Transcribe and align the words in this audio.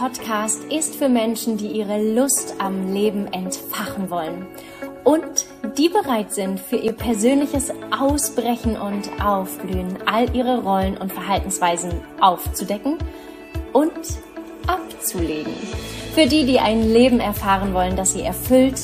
Podcast 0.00 0.64
ist 0.72 0.94
für 0.94 1.10
Menschen, 1.10 1.58
die 1.58 1.66
ihre 1.66 2.02
Lust 2.02 2.54
am 2.58 2.94
Leben 2.94 3.26
entfachen 3.34 4.08
wollen 4.08 4.46
und 5.04 5.44
die 5.76 5.90
bereit 5.90 6.32
sind, 6.32 6.58
für 6.58 6.76
ihr 6.76 6.94
persönliches 6.94 7.70
Ausbrechen 7.90 8.78
und 8.78 9.10
Aufblühen 9.22 9.98
all 10.06 10.34
ihre 10.34 10.62
Rollen 10.62 10.96
und 10.96 11.12
Verhaltensweisen 11.12 12.00
aufzudecken 12.18 12.96
und 13.74 13.92
abzulegen. 14.66 15.52
Für 16.14 16.24
die, 16.24 16.46
die 16.46 16.60
ein 16.60 16.82
Leben 16.90 17.20
erfahren 17.20 17.74
wollen, 17.74 17.94
das 17.94 18.14
sie 18.14 18.22
erfüllt, 18.22 18.80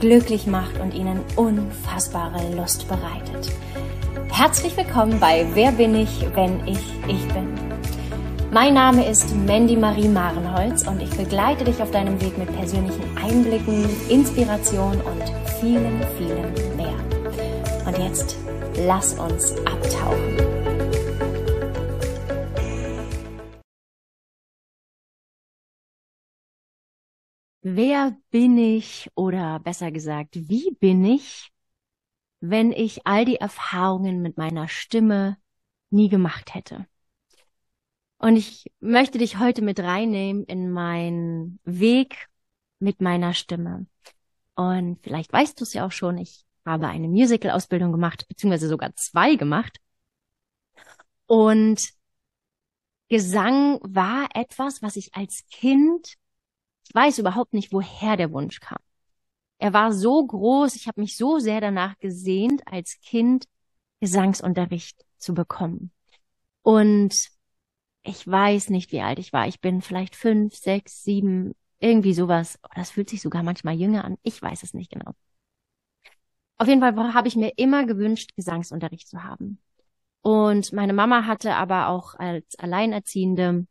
glücklich 0.00 0.48
macht 0.48 0.80
und 0.80 0.94
ihnen 0.94 1.20
unfassbare 1.36 2.42
Lust 2.56 2.88
bereitet. 2.88 3.52
Herzlich 4.32 4.76
willkommen 4.76 5.20
bei 5.20 5.46
Wer 5.54 5.70
bin 5.70 5.94
ich, 5.94 6.26
wenn 6.34 6.66
ich 6.66 6.80
ich 7.06 7.28
bin. 7.28 7.65
Mein 8.52 8.74
Name 8.74 9.06
ist 9.08 9.34
Mandy 9.34 9.76
Marie 9.76 10.08
Marenholz 10.08 10.86
und 10.86 11.02
ich 11.02 11.10
begleite 11.10 11.64
dich 11.64 11.82
auf 11.82 11.90
deinem 11.90 12.20
Weg 12.22 12.38
mit 12.38 12.46
persönlichen 12.54 13.18
Einblicken, 13.18 13.84
Inspiration 14.08 15.00
und 15.00 15.22
vielen, 15.60 16.00
vielen 16.16 16.76
mehr. 16.76 16.96
Und 17.86 17.98
jetzt 17.98 18.36
lass 18.78 19.18
uns 19.18 19.52
abtauchen. 19.66 20.36
Wer 27.62 28.16
bin 28.30 28.56
ich 28.58 29.10
oder 29.16 29.58
besser 29.58 29.90
gesagt, 29.90 30.36
wie 30.48 30.70
bin 30.78 31.04
ich, 31.04 31.50
wenn 32.40 32.70
ich 32.70 33.08
all 33.08 33.24
die 33.24 33.36
Erfahrungen 33.36 34.22
mit 34.22 34.36
meiner 34.36 34.68
Stimme 34.68 35.36
nie 35.90 36.08
gemacht 36.08 36.54
hätte? 36.54 36.86
Und 38.18 38.36
ich 38.36 38.70
möchte 38.80 39.18
dich 39.18 39.38
heute 39.38 39.62
mit 39.62 39.78
reinnehmen 39.80 40.44
in 40.44 40.70
meinen 40.70 41.60
Weg 41.64 42.28
mit 42.78 43.00
meiner 43.00 43.34
Stimme. 43.34 43.86
Und 44.54 44.98
vielleicht 45.02 45.32
weißt 45.32 45.60
du 45.60 45.64
es 45.64 45.74
ja 45.74 45.86
auch 45.86 45.92
schon, 45.92 46.18
ich 46.18 46.44
habe 46.64 46.88
eine 46.88 47.08
Musical-Ausbildung 47.08 47.92
gemacht, 47.92 48.26
beziehungsweise 48.28 48.68
sogar 48.68 48.94
zwei 48.96 49.36
gemacht. 49.36 49.78
Und 51.26 51.80
Gesang 53.08 53.78
war 53.82 54.28
etwas, 54.34 54.82
was 54.82 54.96
ich 54.96 55.14
als 55.14 55.44
Kind, 55.50 56.14
ich 56.88 56.94
weiß 56.94 57.18
überhaupt 57.18 57.52
nicht, 57.52 57.72
woher 57.72 58.16
der 58.16 58.32
Wunsch 58.32 58.60
kam. 58.60 58.78
Er 59.58 59.72
war 59.72 59.92
so 59.92 60.26
groß, 60.26 60.74
ich 60.74 60.88
habe 60.88 61.00
mich 61.00 61.16
so 61.16 61.38
sehr 61.38 61.60
danach 61.60 61.98
gesehnt, 61.98 62.62
als 62.66 63.00
Kind 63.00 63.46
Gesangsunterricht 64.00 65.04
zu 65.18 65.34
bekommen. 65.34 65.92
Und 66.62 67.14
ich 68.06 68.26
weiß 68.26 68.70
nicht, 68.70 68.92
wie 68.92 69.00
alt 69.00 69.18
ich 69.18 69.32
war. 69.32 69.46
Ich 69.48 69.60
bin 69.60 69.82
vielleicht 69.82 70.16
fünf, 70.16 70.54
sechs, 70.54 71.02
sieben, 71.02 71.54
irgendwie 71.78 72.14
sowas. 72.14 72.58
Oh, 72.62 72.72
das 72.74 72.90
fühlt 72.90 73.10
sich 73.10 73.20
sogar 73.20 73.42
manchmal 73.42 73.74
jünger 73.74 74.04
an. 74.04 74.16
Ich 74.22 74.40
weiß 74.40 74.62
es 74.62 74.74
nicht 74.74 74.90
genau. 74.90 75.12
Auf 76.58 76.68
jeden 76.68 76.80
Fall 76.80 77.14
habe 77.14 77.28
ich 77.28 77.36
mir 77.36 77.52
immer 77.56 77.84
gewünscht, 77.84 78.30
Gesangsunterricht 78.36 79.08
zu 79.08 79.22
haben. 79.22 79.60
Und 80.22 80.72
meine 80.72 80.92
Mama 80.92 81.26
hatte 81.26 81.54
aber 81.54 81.88
auch 81.88 82.14
als 82.14 82.58
Alleinerziehende 82.58 83.66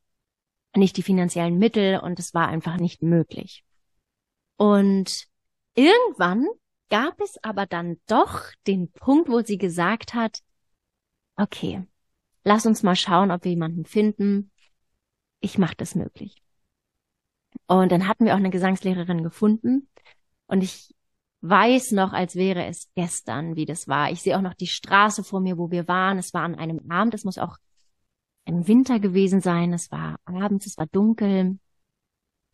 nicht 0.76 0.98
die 0.98 1.04
finanziellen 1.04 1.58
Mittel 1.58 2.00
und 2.00 2.20
es 2.20 2.34
war 2.34 2.48
einfach 2.48 2.78
nicht 2.78 3.02
möglich. 3.02 3.64
Und 4.58 5.26
irgendwann 5.74 6.46
gab 6.90 7.20
es 7.20 7.44
aber 7.44 7.66
dann 7.66 7.98
doch 8.08 8.42
den 8.68 8.92
Punkt, 8.92 9.30
wo 9.30 9.42
sie 9.42 9.58
gesagt 9.58 10.14
hat, 10.14 10.40
okay, 11.36 11.86
lass 12.46 12.66
uns 12.66 12.84
mal 12.84 12.96
schauen, 12.96 13.32
ob 13.32 13.44
wir 13.44 13.52
jemanden 13.52 13.86
finden. 13.86 14.52
Ich 15.42 15.58
mache 15.58 15.76
das 15.76 15.96
möglich. 15.96 16.42
Und 17.68 17.92
dann 17.92 18.08
hatten 18.08 18.26
wir 18.26 18.34
auch 18.34 18.40
eine 18.40 18.52
Gesangslehrerin 18.52 19.24
gefunden. 19.24 19.90
Und 20.48 20.64
ich 20.64 20.96
weiß 21.42 21.92
noch, 21.92 22.14
als 22.14 22.36
wäre 22.36 22.66
es 22.66 22.90
gestern, 22.96 23.56
wie 23.56 23.66
das 23.66 23.88
war. 23.88 24.12
Ich 24.12 24.22
sehe 24.22 24.38
auch 24.38 24.42
noch 24.42 24.54
die 24.54 24.68
Straße 24.68 25.24
vor 25.24 25.42
mir, 25.42 25.58
wo 25.58 25.72
wir 25.72 25.88
waren. 25.88 26.18
Es 26.18 26.34
war 26.34 26.44
an 26.44 26.56
einem 26.56 26.90
Abend. 26.90 27.14
Es 27.14 27.26
muss 27.26 27.38
auch 27.38 27.58
im 28.46 28.68
Winter 28.68 29.00
gewesen 29.00 29.42
sein. 29.42 29.74
Es 29.74 29.92
war 29.92 30.18
abends, 30.26 30.68
es 30.68 30.78
war 30.78 30.88
dunkel. 30.88 31.60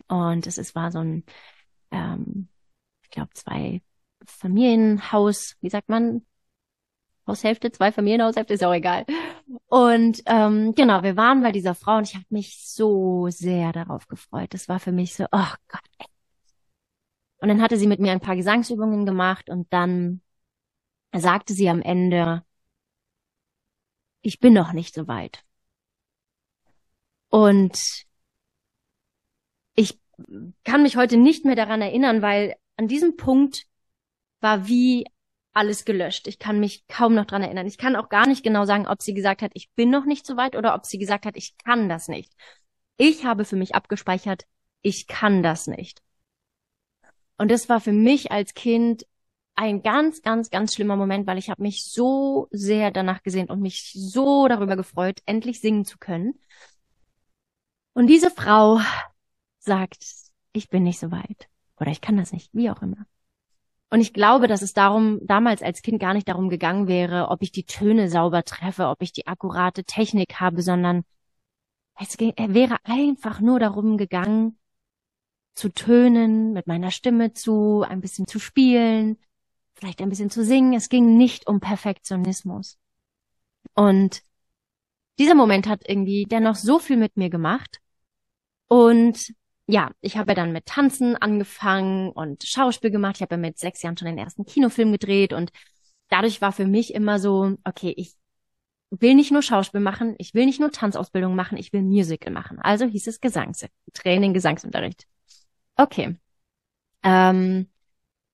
Und 0.07 0.47
es, 0.47 0.57
es 0.57 0.73
war 0.75 0.91
so 0.91 0.99
ein, 0.99 1.23
ähm, 1.91 2.49
ich 3.03 3.09
glaube, 3.09 3.31
zwei 3.33 3.81
Familienhaus, 4.25 5.55
wie 5.61 5.69
sagt 5.69 5.89
man, 5.89 6.25
Haushälfte, 7.27 7.71
zwei 7.71 7.91
Familienhaushälfte, 7.91 8.53
ist 8.53 8.63
auch 8.63 8.73
egal. 8.73 9.05
Und 9.67 10.21
ähm, 10.25 10.73
genau, 10.75 11.03
wir 11.03 11.17
waren 11.17 11.41
bei 11.41 11.51
dieser 11.51 11.75
Frau 11.75 11.97
und 11.97 12.07
ich 12.07 12.15
habe 12.15 12.25
mich 12.29 12.63
so 12.65 13.27
sehr 13.29 13.73
darauf 13.73 14.07
gefreut. 14.07 14.53
Das 14.53 14.69
war 14.69 14.79
für 14.79 14.91
mich 14.91 15.15
so, 15.15 15.25
oh 15.31 15.53
Gott. 15.67 16.07
Und 17.37 17.47
dann 17.47 17.61
hatte 17.61 17.77
sie 17.77 17.87
mit 17.87 17.99
mir 17.99 18.11
ein 18.11 18.21
paar 18.21 18.35
Gesangsübungen 18.35 19.05
gemacht 19.05 19.49
und 19.49 19.71
dann 19.73 20.21
sagte 21.13 21.53
sie 21.53 21.69
am 21.69 21.81
Ende, 21.81 22.43
ich 24.21 24.39
bin 24.39 24.53
noch 24.53 24.73
nicht 24.73 24.93
so 24.93 25.07
weit. 25.07 25.43
Und 27.29 28.05
ich 29.75 29.99
kann 30.63 30.83
mich 30.83 30.97
heute 30.97 31.17
nicht 31.17 31.45
mehr 31.45 31.55
daran 31.55 31.81
erinnern, 31.81 32.21
weil 32.21 32.55
an 32.77 32.87
diesem 32.87 33.17
Punkt 33.17 33.65
war 34.39 34.67
wie 34.67 35.05
alles 35.53 35.85
gelöscht. 35.85 36.27
Ich 36.27 36.39
kann 36.39 36.59
mich 36.59 36.87
kaum 36.87 37.13
noch 37.13 37.25
dran 37.25 37.43
erinnern. 37.43 37.67
Ich 37.67 37.77
kann 37.77 37.95
auch 37.95 38.09
gar 38.09 38.27
nicht 38.27 38.43
genau 38.43 38.65
sagen, 38.65 38.87
ob 38.87 39.01
sie 39.01 39.13
gesagt 39.13 39.41
hat, 39.41 39.51
ich 39.53 39.71
bin 39.73 39.89
noch 39.89 40.05
nicht 40.05 40.25
so 40.25 40.37
weit 40.37 40.55
oder 40.55 40.75
ob 40.75 40.85
sie 40.85 40.97
gesagt 40.97 41.25
hat, 41.25 41.35
ich 41.35 41.57
kann 41.57 41.89
das 41.89 42.07
nicht. 42.07 42.33
Ich 42.97 43.25
habe 43.25 43.45
für 43.45 43.55
mich 43.55 43.75
abgespeichert, 43.75 44.45
ich 44.81 45.07
kann 45.07 45.43
das 45.43 45.67
nicht. 45.67 46.01
Und 47.37 47.51
das 47.51 47.69
war 47.69 47.81
für 47.81 47.91
mich 47.91 48.31
als 48.31 48.53
Kind 48.53 49.05
ein 49.55 49.83
ganz, 49.83 50.21
ganz, 50.21 50.49
ganz 50.49 50.73
schlimmer 50.73 50.95
Moment, 50.95 51.27
weil 51.27 51.37
ich 51.37 51.49
habe 51.49 51.61
mich 51.61 51.85
so 51.85 52.47
sehr 52.51 52.91
danach 52.91 53.23
gesehnt 53.23 53.49
und 53.49 53.61
mich 53.61 53.91
so 53.93 54.47
darüber 54.47 54.75
gefreut, 54.75 55.21
endlich 55.25 55.59
singen 55.59 55.85
zu 55.85 55.97
können. 55.97 56.39
Und 57.93 58.07
diese 58.07 58.31
Frau 58.31 58.79
sagt, 59.59 60.05
ich 60.53 60.69
bin 60.69 60.83
nicht 60.83 60.99
so 60.99 61.11
weit 61.11 61.49
oder 61.79 61.91
ich 61.91 62.01
kann 62.01 62.17
das 62.17 62.31
nicht, 62.31 62.49
wie 62.53 62.69
auch 62.69 62.81
immer. 62.81 63.05
Und 63.91 63.99
ich 63.99 64.13
glaube, 64.13 64.47
dass 64.47 64.61
es 64.61 64.73
darum 64.73 65.19
damals 65.21 65.61
als 65.61 65.81
Kind 65.81 65.99
gar 65.99 66.13
nicht 66.13 66.29
darum 66.29 66.49
gegangen 66.49 66.87
wäre, 66.87 67.27
ob 67.27 67.43
ich 67.43 67.51
die 67.51 67.65
Töne 67.65 68.09
sauber 68.09 68.43
treffe, 68.43 68.87
ob 68.87 69.01
ich 69.01 69.11
die 69.11 69.27
akkurate 69.27 69.83
Technik 69.83 70.39
habe, 70.39 70.61
sondern 70.61 71.03
es 71.99 72.17
wäre 72.17 72.77
einfach 72.85 73.41
nur 73.41 73.59
darum 73.59 73.97
gegangen, 73.97 74.57
zu 75.55 75.73
tönen, 75.73 76.53
mit 76.53 76.67
meiner 76.67 76.89
Stimme 76.89 77.33
zu, 77.33 77.83
ein 77.87 77.99
bisschen 77.99 78.27
zu 78.27 78.39
spielen, 78.39 79.17
vielleicht 79.73 80.01
ein 80.01 80.09
bisschen 80.09 80.29
zu 80.29 80.45
singen. 80.45 80.73
Es 80.73 80.87
ging 80.87 81.17
nicht 81.17 81.47
um 81.47 81.59
Perfektionismus. 81.59 82.79
Und 83.73 84.23
dieser 85.19 85.35
Moment 85.35 85.67
hat 85.67 85.87
irgendwie 85.87 86.23
dennoch 86.23 86.55
so 86.55 86.79
viel 86.79 86.95
mit 86.95 87.17
mir 87.17 87.29
gemacht. 87.29 87.81
Und 88.67 89.33
ja, 89.71 89.91
ich 90.01 90.17
habe 90.17 90.35
dann 90.35 90.51
mit 90.51 90.65
Tanzen 90.65 91.15
angefangen 91.15 92.11
und 92.11 92.43
Schauspiel 92.43 92.91
gemacht. 92.91 93.15
Ich 93.15 93.21
habe 93.21 93.37
mit 93.37 93.57
sechs 93.57 93.81
Jahren 93.81 93.97
schon 93.97 94.07
den 94.07 94.17
ersten 94.17 94.45
Kinofilm 94.45 94.91
gedreht 94.91 95.31
und 95.31 95.51
dadurch 96.09 96.41
war 96.41 96.51
für 96.51 96.67
mich 96.67 96.93
immer 96.93 97.19
so, 97.19 97.55
okay, 97.63 97.93
ich 97.95 98.15
will 98.89 99.15
nicht 99.15 99.31
nur 99.31 99.41
Schauspiel 99.41 99.79
machen, 99.79 100.15
ich 100.17 100.33
will 100.33 100.45
nicht 100.45 100.59
nur 100.59 100.71
Tanzausbildung 100.71 101.35
machen, 101.35 101.57
ich 101.57 101.71
will 101.71 101.81
Musical 101.83 102.33
machen. 102.33 102.59
Also 102.59 102.85
hieß 102.85 103.07
es 103.07 103.21
Gesangstraining, 103.21 104.33
Gesangsunterricht. 104.33 105.07
Okay. 105.77 106.17
Ähm, 107.03 107.69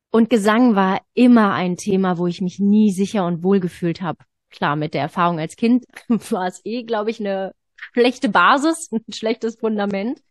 und 0.10 0.32
Gesang 0.32 0.74
war 0.74 1.02
immer 1.14 1.54
ein 1.54 1.78
Thema, 1.78 2.18
wo 2.18 2.26
ich 2.26 2.42
mich 2.42 2.60
nie 2.60 2.92
sicher 2.92 3.28
und 3.28 3.44
wohl 3.44 3.60
gefühlt 3.60 4.02
habe. 4.02 4.18
Klar, 4.50 4.76
mit 4.76 4.96
der 4.96 5.02
Erfahrung 5.02 5.40
als 5.40 5.56
Kind 5.56 5.86
war 6.08 6.48
es 6.48 6.62
eh, 6.66 6.82
glaube 6.82 7.12
ich, 7.12 7.20
eine 7.20 7.54
schlechte 7.94 8.30
Basis, 8.30 8.92
ein 8.92 9.14
schlechtes 9.14 9.58
Fundament. 9.60 10.24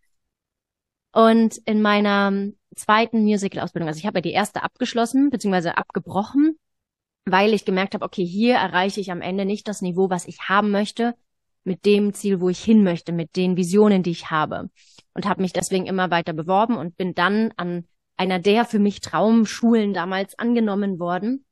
Und 1.16 1.56
in 1.64 1.80
meiner 1.80 2.30
zweiten 2.74 3.22
Musical-Ausbildung, 3.22 3.88
also 3.88 3.96
ich 3.96 4.04
habe 4.04 4.18
ja 4.18 4.20
die 4.20 4.32
erste 4.32 4.62
abgeschlossen, 4.62 5.30
beziehungsweise 5.30 5.78
abgebrochen, 5.78 6.58
weil 7.24 7.54
ich 7.54 7.64
gemerkt 7.64 7.94
habe, 7.94 8.04
okay, 8.04 8.22
hier 8.22 8.56
erreiche 8.56 9.00
ich 9.00 9.10
am 9.10 9.22
Ende 9.22 9.46
nicht 9.46 9.66
das 9.66 9.80
Niveau, 9.80 10.10
was 10.10 10.28
ich 10.28 10.50
haben 10.50 10.70
möchte, 10.70 11.14
mit 11.64 11.86
dem 11.86 12.12
Ziel, 12.12 12.42
wo 12.42 12.50
ich 12.50 12.62
hin 12.62 12.84
möchte, 12.84 13.12
mit 13.12 13.34
den 13.34 13.56
Visionen, 13.56 14.02
die 14.02 14.10
ich 14.10 14.30
habe. 14.30 14.68
Und 15.14 15.24
habe 15.26 15.40
mich 15.40 15.54
deswegen 15.54 15.86
immer 15.86 16.10
weiter 16.10 16.34
beworben 16.34 16.76
und 16.76 16.98
bin 16.98 17.14
dann 17.14 17.50
an 17.56 17.86
einer 18.18 18.38
der 18.38 18.66
für 18.66 18.78
mich 18.78 19.00
Traumschulen 19.00 19.94
damals 19.94 20.38
angenommen 20.38 20.98
worden 20.98 21.46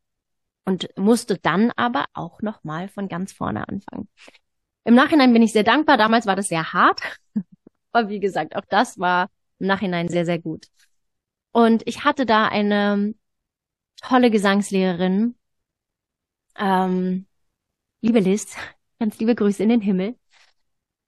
und 0.67 0.91
musste 0.99 1.39
dann 1.39 1.73
aber 1.75 2.05
auch 2.13 2.43
nochmal 2.43 2.89
von 2.89 3.09
ganz 3.09 3.33
vorne 3.33 3.67
anfangen. 3.67 4.11
Im 4.85 4.95
Nachhinein 4.95 5.33
bin 5.33 5.41
ich 5.41 5.55
sehr 5.55 5.65
dankbar. 5.65 5.97
Damals 5.97 6.27
war 6.27 6.37
das 6.37 6.49
sehr 6.49 6.75
hart. 6.75 7.01
Aber 7.93 8.11
wie 8.11 8.21
gesagt, 8.21 8.57
auch 8.57 8.65
das 8.69 8.99
war 8.99 9.31
im 9.65 9.69
Nachhinein 9.69 10.09
sehr, 10.09 10.25
sehr 10.27 10.39
gut. 10.39 10.67
Und 11.53 11.83
ich 11.87 12.05
hatte 12.05 12.27
da 12.27 12.47
eine 12.49 13.15
tolle 14.01 14.31
Gesangslehrerin, 14.31 15.37
ähm, 16.57 17.27
liebe 18.01 18.21
Liz, 18.21 18.57
ganz 18.99 19.19
liebe 19.19 19.35
Grüße 19.35 19.63
in 19.63 19.71
den 19.71 19.81
Himmel. 19.81 20.17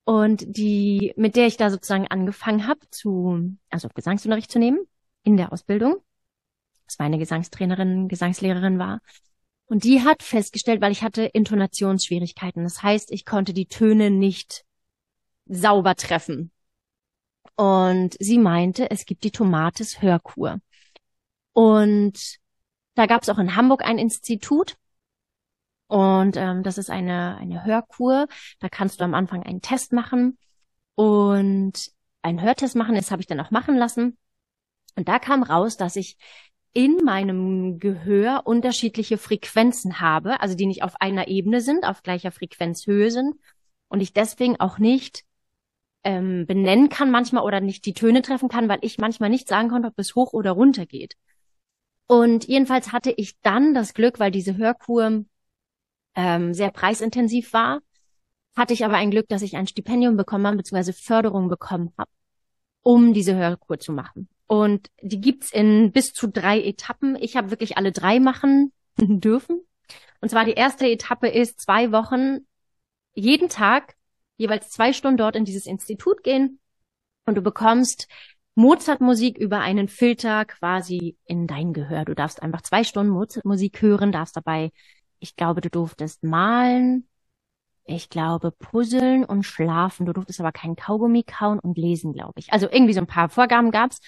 und 0.04 0.44
die, 0.46 1.12
mit 1.16 1.36
der 1.36 1.46
ich 1.48 1.56
da 1.56 1.70
sozusagen 1.70 2.06
angefangen 2.08 2.66
habe, 2.68 2.80
zu, 2.90 3.56
also 3.70 3.88
Gesangsunterricht 3.94 4.50
zu 4.50 4.58
nehmen 4.58 4.78
in 5.24 5.36
der 5.36 5.52
Ausbildung. 5.52 5.96
Das 6.86 6.98
war 6.98 7.06
eine 7.06 7.18
Gesangstrainerin, 7.18 8.08
Gesangslehrerin 8.08 8.78
war. 8.78 9.00
Und 9.66 9.82
die 9.82 10.02
hat 10.04 10.22
festgestellt, 10.22 10.80
weil 10.80 10.92
ich 10.92 11.02
hatte 11.02 11.24
Intonationsschwierigkeiten. 11.24 12.62
Das 12.62 12.82
heißt, 12.84 13.10
ich 13.10 13.24
konnte 13.24 13.52
die 13.52 13.66
Töne 13.66 14.10
nicht 14.10 14.64
sauber 15.46 15.96
treffen. 15.96 16.52
Und 17.56 18.16
sie 18.20 18.38
meinte, 18.38 18.90
es 18.90 19.06
gibt 19.06 19.24
die 19.24 19.30
Tomates 19.30 20.02
Hörkur. 20.02 20.60
Und 21.52 22.38
da 22.94 23.06
gab 23.06 23.22
es 23.22 23.28
auch 23.28 23.38
in 23.38 23.56
Hamburg 23.56 23.84
ein 23.84 23.98
Institut. 23.98 24.76
Und 25.86 26.36
ähm, 26.36 26.62
das 26.62 26.78
ist 26.78 26.90
eine, 26.90 27.36
eine 27.38 27.64
Hörkur. 27.64 28.26
Da 28.60 28.68
kannst 28.68 29.00
du 29.00 29.04
am 29.04 29.14
Anfang 29.14 29.42
einen 29.42 29.62
Test 29.62 29.92
machen 29.92 30.38
und 30.94 31.90
einen 32.22 32.42
Hörtest 32.42 32.76
machen. 32.76 32.94
Das 32.94 33.10
habe 33.10 33.22
ich 33.22 33.26
dann 33.26 33.40
auch 33.40 33.50
machen 33.50 33.76
lassen. 33.76 34.18
Und 34.96 35.08
da 35.08 35.18
kam 35.18 35.42
raus, 35.42 35.76
dass 35.76 35.96
ich 35.96 36.16
in 36.72 36.98
meinem 37.04 37.78
Gehör 37.78 38.42
unterschiedliche 38.44 39.16
Frequenzen 39.16 40.00
habe, 40.00 40.40
also 40.42 40.54
die 40.54 40.66
nicht 40.66 40.82
auf 40.82 41.00
einer 41.00 41.28
Ebene 41.28 41.62
sind, 41.62 41.86
auf 41.86 42.02
gleicher 42.02 42.32
Frequenzhöhe 42.32 43.10
sind 43.10 43.34
und 43.88 44.00
ich 44.02 44.12
deswegen 44.12 44.60
auch 44.60 44.78
nicht 44.78 45.24
ähm, 46.06 46.46
benennen 46.46 46.88
kann 46.88 47.10
manchmal 47.10 47.42
oder 47.42 47.60
nicht 47.60 47.84
die 47.84 47.92
Töne 47.92 48.22
treffen 48.22 48.48
kann, 48.48 48.68
weil 48.68 48.78
ich 48.82 48.98
manchmal 48.98 49.28
nicht 49.28 49.48
sagen 49.48 49.68
konnte, 49.68 49.88
ob 49.88 49.94
es 49.96 50.14
hoch 50.14 50.32
oder 50.32 50.52
runter 50.52 50.86
geht. 50.86 51.16
Und 52.06 52.46
jedenfalls 52.46 52.92
hatte 52.92 53.10
ich 53.10 53.40
dann 53.42 53.74
das 53.74 53.92
Glück, 53.92 54.20
weil 54.20 54.30
diese 54.30 54.56
Hörkur 54.56 55.24
ähm, 56.14 56.54
sehr 56.54 56.70
preisintensiv 56.70 57.52
war, 57.52 57.80
hatte 58.54 58.72
ich 58.72 58.84
aber 58.84 58.94
ein 58.94 59.10
Glück, 59.10 59.26
dass 59.28 59.42
ich 59.42 59.56
ein 59.56 59.66
Stipendium 59.66 60.16
bekommen 60.16 60.46
habe, 60.46 60.58
beziehungsweise 60.58 60.92
Förderung 60.92 61.48
bekommen 61.48 61.92
habe, 61.98 62.10
um 62.82 63.12
diese 63.12 63.34
Hörkur 63.34 63.80
zu 63.80 63.92
machen. 63.92 64.28
Und 64.46 64.88
die 65.02 65.20
gibt's 65.20 65.52
in 65.52 65.90
bis 65.90 66.12
zu 66.12 66.28
drei 66.28 66.62
Etappen. 66.62 67.16
Ich 67.20 67.36
habe 67.36 67.50
wirklich 67.50 67.76
alle 67.76 67.90
drei 67.90 68.20
machen 68.20 68.72
dürfen. 68.96 69.60
Und 70.20 70.28
zwar 70.28 70.44
die 70.44 70.52
erste 70.52 70.88
Etappe 70.88 71.26
ist 71.26 71.60
zwei 71.60 71.90
Wochen, 71.90 72.46
jeden 73.14 73.48
Tag, 73.48 73.96
jeweils 74.36 74.70
zwei 74.70 74.92
Stunden 74.92 75.16
dort 75.16 75.36
in 75.36 75.44
dieses 75.44 75.66
Institut 75.66 76.22
gehen. 76.22 76.60
Und 77.24 77.36
du 77.36 77.42
bekommst 77.42 78.08
Mozart-Musik 78.54 79.36
über 79.36 79.60
einen 79.60 79.88
Filter 79.88 80.44
quasi 80.44 81.16
in 81.24 81.46
dein 81.46 81.72
Gehör. 81.72 82.04
Du 82.04 82.14
darfst 82.14 82.42
einfach 82.42 82.62
zwei 82.62 82.84
Stunden 82.84 83.12
Mozart-Musik 83.12 83.82
hören, 83.82 84.12
darfst 84.12 84.36
dabei, 84.36 84.70
ich 85.18 85.36
glaube, 85.36 85.60
du 85.60 85.70
durftest 85.70 86.24
malen, 86.24 87.08
ich 87.84 88.08
glaube, 88.08 88.50
puzzeln 88.50 89.24
und 89.24 89.44
schlafen. 89.44 90.06
Du 90.06 90.12
durftest 90.12 90.40
aber 90.40 90.52
kein 90.52 90.76
Kaugummi 90.76 91.22
kauen 91.22 91.58
und 91.58 91.78
lesen, 91.78 92.12
glaube 92.12 92.34
ich. 92.36 92.52
Also 92.52 92.68
irgendwie 92.70 92.94
so 92.94 93.00
ein 93.00 93.06
paar 93.06 93.28
Vorgaben 93.28 93.70
gab's. 93.70 94.00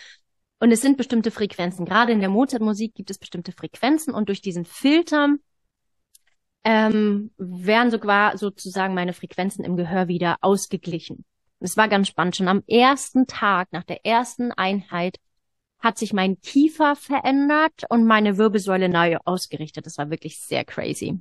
Und 0.61 0.73
es 0.73 0.81
sind 0.81 0.97
bestimmte 0.97 1.31
Frequenzen. 1.31 1.85
Gerade 1.85 2.13
in 2.13 2.21
der 2.21 2.29
Mozart-Musik 2.29 2.95
gibt 2.95 3.11
es 3.11 3.19
bestimmte 3.19 3.53
Frequenzen 3.53 4.13
und 4.13 4.29
durch 4.29 4.41
diesen 4.41 4.65
Filter 4.65 5.37
ähm, 6.65 7.31
werden 7.39 7.91
sogar 7.91 8.37
sozusagen 8.37 8.95
meine 8.95 9.13
Frequenzen 9.13 9.65
im 9.65 9.77
Gehör 9.77 10.09
wieder 10.09 10.37
ausgeglichen. 10.41 11.25
Es 11.61 11.77
war 11.77 11.89
ganz 11.89 12.09
spannend. 12.09 12.37
Schon 12.37 12.49
am 12.49 12.63
ersten 12.67 13.27
Tag, 13.27 13.69
nach 13.73 13.85
der 13.85 14.05
ersten 14.05 14.53
Einheit, 14.53 15.19
hat 15.81 15.99
sich 15.99 16.13
mein 16.13 16.41
Kiefer 16.41 16.97
verändert 16.97 17.85
und 17.89 18.05
meine 18.05 18.37
Wirbelsäule 18.37 18.89
neu 18.89 19.17
ausgerichtet. 19.25 19.87
Das 19.87 19.99
war 19.99 20.11
wirklich 20.11 20.41
sehr 20.41 20.65
crazy. 20.65 21.21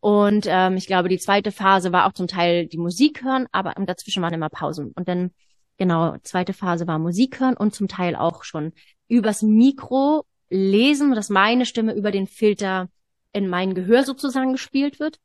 Und 0.00 0.46
ähm, 0.48 0.76
ich 0.76 0.86
glaube, 0.86 1.08
die 1.08 1.18
zweite 1.18 1.50
Phase 1.50 1.92
war 1.92 2.06
auch 2.06 2.12
zum 2.12 2.28
Teil 2.28 2.66
die 2.66 2.78
Musik 2.78 3.24
hören, 3.24 3.46
aber 3.52 3.72
dazwischen 3.86 4.22
waren 4.22 4.34
immer 4.34 4.50
Pausen. 4.50 4.92
Und 4.92 5.08
dann 5.08 5.30
Genau, 5.78 6.16
zweite 6.22 6.52
Phase 6.52 6.86
war 6.86 6.98
Musik 6.98 7.40
hören 7.40 7.56
und 7.56 7.74
zum 7.74 7.88
Teil 7.88 8.16
auch 8.16 8.44
schon 8.44 8.72
übers 9.08 9.42
Mikro 9.42 10.24
lesen, 10.48 11.14
dass 11.14 11.28
meine 11.28 11.66
Stimme 11.66 11.94
über 11.94 12.10
den 12.10 12.26
Filter 12.26 12.88
in 13.36 13.48
mein 13.48 13.74
Gehör 13.74 14.02
sozusagen 14.02 14.52
gespielt 14.52 14.98
wird. 14.98 15.20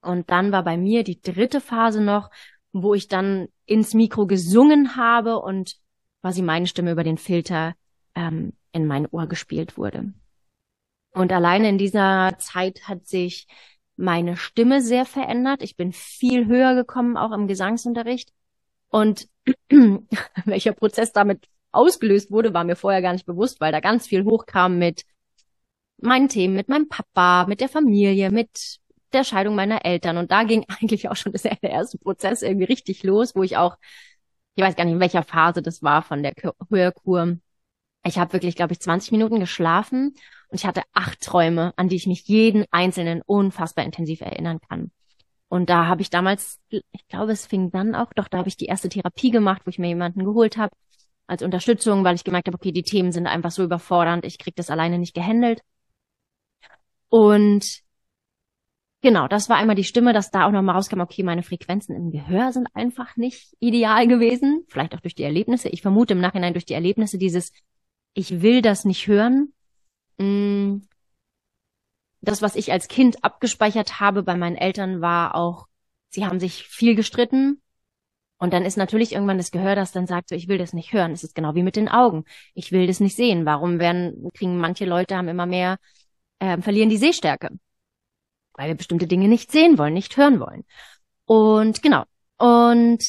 Und 0.00 0.30
dann 0.30 0.52
war 0.52 0.64
bei 0.64 0.78
mir 0.78 1.04
die 1.04 1.20
dritte 1.20 1.60
Phase 1.60 2.00
noch, 2.00 2.30
wo 2.72 2.94
ich 2.94 3.08
dann 3.08 3.48
ins 3.66 3.92
Mikro 3.92 4.26
gesungen 4.26 4.96
habe 4.96 5.38
und 5.40 5.76
quasi 6.22 6.40
meine 6.40 6.66
Stimme 6.66 6.92
über 6.92 7.04
den 7.04 7.18
Filter 7.18 7.74
ähm, 8.14 8.54
in 8.72 8.86
mein 8.86 9.06
Ohr 9.06 9.26
gespielt 9.26 9.76
wurde. 9.76 10.14
Und 11.12 11.30
alleine 11.30 11.68
in 11.68 11.76
dieser 11.76 12.36
Zeit 12.38 12.88
hat 12.88 13.06
sich 13.06 13.46
meine 13.96 14.38
Stimme 14.38 14.80
sehr 14.80 15.04
verändert. 15.04 15.62
Ich 15.62 15.76
bin 15.76 15.92
viel 15.92 16.46
höher 16.46 16.74
gekommen, 16.74 17.18
auch 17.18 17.32
im 17.32 17.48
Gesangsunterricht. 17.48 18.32
Und 18.88 19.28
welcher 20.46 20.72
Prozess 20.72 21.12
damit 21.12 21.48
ausgelöst 21.70 22.30
wurde, 22.30 22.54
war 22.54 22.64
mir 22.64 22.76
vorher 22.76 23.02
gar 23.02 23.12
nicht 23.12 23.26
bewusst, 23.26 23.60
weil 23.60 23.72
da 23.72 23.80
ganz 23.80 24.06
viel 24.06 24.24
hochkam 24.24 24.78
mit 24.78 25.04
meinen 25.98 26.28
Themen, 26.28 26.54
mit 26.54 26.68
meinem 26.68 26.88
Papa, 26.88 27.46
mit 27.46 27.60
der 27.60 27.68
Familie, 27.68 28.30
mit 28.30 28.78
der 29.12 29.24
Scheidung 29.24 29.54
meiner 29.54 29.84
Eltern. 29.84 30.18
Und 30.18 30.30
da 30.30 30.44
ging 30.44 30.64
eigentlich 30.80 31.08
auch 31.08 31.16
schon 31.16 31.32
der 31.32 31.70
erste 31.70 31.98
Prozess 31.98 32.42
irgendwie 32.42 32.66
richtig 32.66 33.02
los, 33.02 33.34
wo 33.34 33.42
ich 33.42 33.56
auch, 33.56 33.76
ich 34.54 34.64
weiß 34.64 34.76
gar 34.76 34.84
nicht, 34.84 34.94
in 34.94 35.00
welcher 35.00 35.22
Phase 35.22 35.62
das 35.62 35.82
war 35.82 36.02
von 36.02 36.22
der 36.22 36.34
Hörkur. 36.70 37.38
Ich 38.04 38.18
habe 38.18 38.32
wirklich, 38.32 38.56
glaube 38.56 38.72
ich, 38.72 38.80
20 38.80 39.12
Minuten 39.12 39.40
geschlafen 39.40 40.14
und 40.48 40.58
ich 40.58 40.66
hatte 40.66 40.82
acht 40.92 41.20
Träume, 41.20 41.72
an 41.76 41.88
die 41.88 41.96
ich 41.96 42.06
mich 42.06 42.28
jeden 42.28 42.64
einzelnen 42.70 43.22
unfassbar 43.22 43.84
intensiv 43.84 44.20
erinnern 44.20 44.60
kann. 44.68 44.92
Und 45.48 45.70
da 45.70 45.86
habe 45.86 46.02
ich 46.02 46.10
damals, 46.10 46.60
ich 46.68 47.08
glaube, 47.08 47.32
es 47.32 47.46
fing 47.46 47.70
dann 47.70 47.94
auch, 47.94 48.12
doch, 48.14 48.28
da 48.28 48.38
habe 48.38 48.48
ich 48.48 48.56
die 48.56 48.66
erste 48.66 48.88
Therapie 48.88 49.30
gemacht, 49.30 49.62
wo 49.64 49.70
ich 49.70 49.78
mir 49.78 49.88
jemanden 49.88 50.24
geholt 50.24 50.56
habe 50.56 50.74
als 51.26 51.42
Unterstützung, 51.42 52.04
weil 52.04 52.14
ich 52.14 52.24
gemerkt 52.24 52.48
habe, 52.48 52.56
okay, 52.56 52.72
die 52.72 52.82
Themen 52.82 53.12
sind 53.12 53.26
einfach 53.26 53.50
so 53.50 53.62
überfordernd, 53.64 54.24
ich 54.24 54.38
krieg 54.38 54.56
das 54.56 54.70
alleine 54.70 54.98
nicht 54.98 55.14
gehandelt. 55.14 55.62
Und 57.08 57.64
genau, 59.00 59.28
das 59.28 59.48
war 59.48 59.56
einmal 59.56 59.76
die 59.76 59.84
Stimme, 59.84 60.12
dass 60.12 60.30
da 60.30 60.46
auch 60.46 60.50
nochmal 60.50 60.76
rauskam, 60.76 61.00
okay, 61.00 61.22
meine 61.22 61.42
Frequenzen 61.42 61.94
im 61.94 62.10
Gehör 62.10 62.52
sind 62.52 62.68
einfach 62.74 63.16
nicht 63.16 63.54
ideal 63.60 64.06
gewesen, 64.06 64.64
vielleicht 64.68 64.94
auch 64.94 65.00
durch 65.00 65.14
die 65.14 65.22
Erlebnisse. 65.22 65.68
Ich 65.68 65.82
vermute 65.82 66.14
im 66.14 66.20
Nachhinein 66.20 66.54
durch 66.54 66.66
die 66.66 66.74
Erlebnisse 66.74 67.18
dieses, 67.18 67.52
ich 68.14 68.42
will 68.42 68.62
das 68.62 68.84
nicht 68.84 69.06
hören. 69.06 69.52
Mm, 70.18 70.78
das, 72.20 72.42
was 72.42 72.56
ich 72.56 72.72
als 72.72 72.88
Kind 72.88 73.22
abgespeichert 73.22 74.00
habe 74.00 74.22
bei 74.22 74.36
meinen 74.36 74.56
Eltern, 74.56 75.00
war 75.00 75.34
auch, 75.34 75.66
sie 76.08 76.26
haben 76.26 76.40
sich 76.40 76.64
viel 76.64 76.94
gestritten. 76.94 77.62
Und 78.38 78.52
dann 78.52 78.64
ist 78.64 78.76
natürlich 78.76 79.12
irgendwann 79.12 79.38
das 79.38 79.50
Gehör, 79.50 79.74
das 79.74 79.92
dann 79.92 80.06
sagt, 80.06 80.28
so, 80.28 80.34
ich 80.34 80.48
will 80.48 80.58
das 80.58 80.74
nicht 80.74 80.92
hören. 80.92 81.12
Es 81.12 81.24
ist 81.24 81.34
genau 81.34 81.54
wie 81.54 81.62
mit 81.62 81.76
den 81.76 81.88
Augen. 81.88 82.24
Ich 82.54 82.70
will 82.70 82.86
das 82.86 83.00
nicht 83.00 83.16
sehen. 83.16 83.46
Warum 83.46 83.78
werden, 83.78 84.28
kriegen 84.34 84.58
manche 84.58 84.84
Leute 84.84 85.16
haben 85.16 85.28
immer 85.28 85.46
mehr, 85.46 85.78
äh, 86.38 86.60
verlieren 86.60 86.90
die 86.90 86.96
Sehstärke? 86.96 87.50
Weil 88.54 88.68
wir 88.68 88.74
bestimmte 88.74 89.06
Dinge 89.06 89.28
nicht 89.28 89.52
sehen 89.52 89.78
wollen, 89.78 89.94
nicht 89.94 90.16
hören 90.16 90.40
wollen. 90.40 90.64
Und 91.26 91.82
genau. 91.82 92.04
Und 92.38 93.04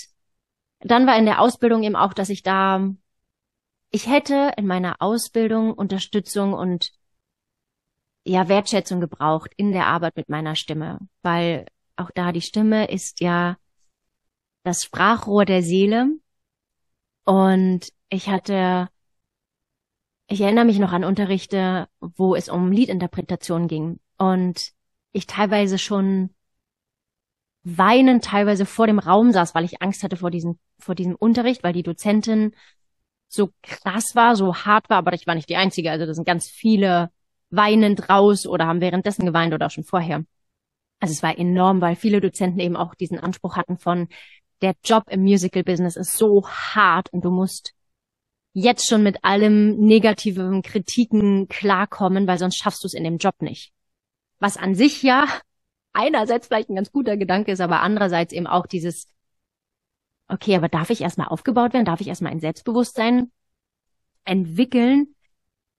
dann 0.80 1.08
war 1.08 1.18
in 1.18 1.26
der 1.26 1.42
Ausbildung 1.42 1.84
eben 1.84 1.96
auch, 1.96 2.14
dass 2.14 2.30
ich 2.30 2.44
da, 2.44 2.90
ich 3.92 4.08
hätte 4.08 4.52
in 4.58 4.68
meiner 4.68 5.02
Ausbildung 5.02 5.74
Unterstützung 5.74 6.54
und 6.54 6.92
ja 8.26 8.50
Wertschätzung 8.50 9.00
gebraucht 9.00 9.54
in 9.58 9.72
der 9.72 9.88
Arbeit 9.88 10.18
mit 10.18 10.30
meiner 10.30 10.56
Stimme, 10.56 11.00
weil 11.22 11.66
auch 11.96 12.12
da 12.14 12.32
die 12.32 12.42
Stimme 12.42 12.90
ist 12.90 13.22
ja 13.22 13.58
das 14.64 14.84
Sprachrohr 14.84 15.46
der 15.46 15.64
Seele 15.64 16.10
und 17.24 17.88
ich 18.10 18.30
hatte 18.30 18.90
ich 20.28 20.42
erinnere 20.42 20.66
mich 20.66 20.80
noch 20.80 20.92
an 20.92 21.04
Unterrichte, 21.04 21.88
wo 22.00 22.36
es 22.36 22.50
um 22.50 22.72
Liedinterpretation 22.72 23.68
ging 23.68 24.00
und 24.18 24.72
ich 25.12 25.26
teilweise 25.26 25.78
schon 25.78 26.32
weinend 27.64 28.24
teilweise 28.24 28.66
vor 28.66 28.88
dem 28.88 29.00
Raum 29.00 29.32
saß, 29.32 29.56
weil 29.56 29.66
ich 29.66 29.82
Angst 29.82 30.04
hatte 30.04 30.18
vor 30.18 30.32
diesem 30.32 30.60
vor 30.80 30.96
diesem 30.96 31.16
Unterricht, 31.16 31.64
weil 31.64 31.74
die 31.74 31.84
Dozentin 31.84 32.54
so 33.28 33.52
krass 33.62 34.16
war, 34.16 34.36
so 34.36 34.56
hart 34.56 34.90
war, 34.90 34.98
aber 34.98 35.14
ich 35.14 35.28
war 35.28 35.36
nicht 35.36 35.50
die 35.50 35.58
einzige, 35.58 35.92
also 35.92 36.06
das 36.06 36.16
sind 36.16 36.26
ganz 36.26 36.48
viele 36.50 37.10
weinend 37.50 38.10
raus 38.10 38.46
oder 38.46 38.68
haben 38.68 38.82
währenddessen 38.82 39.26
geweint 39.26 39.54
oder 39.54 39.68
auch 39.68 39.72
schon 39.72 39.84
vorher. 39.84 40.24
Also 41.00 41.14
es 41.14 41.24
war 41.24 41.38
enorm, 41.38 41.82
weil 41.82 41.96
viele 41.96 42.22
Dozenten 42.22 42.60
eben 42.60 42.76
auch 42.76 42.96
diesen 42.96 43.20
Anspruch 43.20 43.56
hatten 43.56 43.78
von, 43.78 44.08
der 44.62 44.76
Job 44.84 45.04
im 45.10 45.22
Musical-Business 45.22 45.96
ist 45.96 46.14
so 46.18 46.48
hart 46.48 47.12
und 47.14 47.24
du 47.24 47.30
musst 47.30 47.74
jetzt 48.60 48.88
schon 48.88 49.04
mit 49.04 49.24
allem 49.24 49.78
negativen 49.78 50.64
Kritiken 50.64 51.48
klarkommen, 51.48 52.26
weil 52.26 52.40
sonst 52.40 52.58
schaffst 52.58 52.84
du 52.84 52.88
es 52.88 52.96
in 52.96 53.04
dem 53.04 53.20
Job 53.20 53.36
nicht. 53.40 53.72
Was 54.40 54.58
an 54.58 54.74
sich 54.74 55.04
ja 55.04 55.28
einerseits 55.94 56.48
vielleicht 56.48 56.70
ein 56.70 56.76
ganz 56.76 56.92
guter 56.92 57.18
Gedanke 57.18 57.52
ist, 57.52 57.62
aber 57.62 57.82
andererseits 57.82 58.34
eben 58.34 58.48
auch 58.48 58.66
dieses, 58.66 59.08
okay, 60.28 60.56
aber 60.56 60.70
darf 60.70 60.90
ich 60.90 61.02
erstmal 61.02 61.28
aufgebaut 61.28 61.74
werden? 61.74 61.86
Darf 61.86 62.02
ich 62.02 62.08
erstmal 62.08 62.32
ein 62.32 62.40
Selbstbewusstsein 62.40 63.32
entwickeln, 64.26 65.14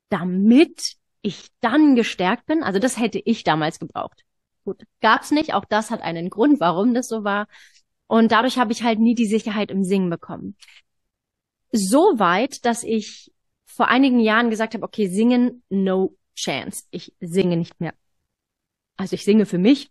damit 0.08 0.94
ich 1.22 1.48
dann 1.60 1.96
gestärkt 1.96 2.46
bin. 2.46 2.62
Also 2.62 2.78
das 2.78 2.96
hätte 2.96 3.20
ich 3.24 3.42
damals 3.42 3.80
gebraucht. 3.80 4.22
Gut, 4.64 4.84
gab's 5.00 5.32
nicht. 5.32 5.52
Auch 5.52 5.64
das 5.64 5.90
hat 5.90 6.00
einen 6.00 6.30
Grund, 6.30 6.60
warum 6.60 6.94
das 6.94 7.08
so 7.08 7.24
war. 7.24 7.48
Und 8.06 8.30
dadurch 8.30 8.56
habe 8.56 8.70
ich 8.70 8.84
halt 8.84 9.00
nie 9.00 9.16
die 9.16 9.26
Sicherheit 9.26 9.72
im 9.72 9.82
Singen 9.82 10.10
bekommen. 10.10 10.56
So 11.72 12.18
weit, 12.18 12.64
dass 12.64 12.82
ich 12.82 13.32
vor 13.66 13.88
einigen 13.88 14.20
Jahren 14.20 14.50
gesagt 14.50 14.74
habe, 14.74 14.84
okay, 14.84 15.06
singen, 15.08 15.62
no 15.68 16.16
chance. 16.34 16.84
Ich 16.90 17.14
singe 17.20 17.56
nicht 17.56 17.80
mehr. 17.80 17.94
Also 18.96 19.14
ich 19.14 19.24
singe 19.24 19.46
für 19.46 19.58
mich, 19.58 19.90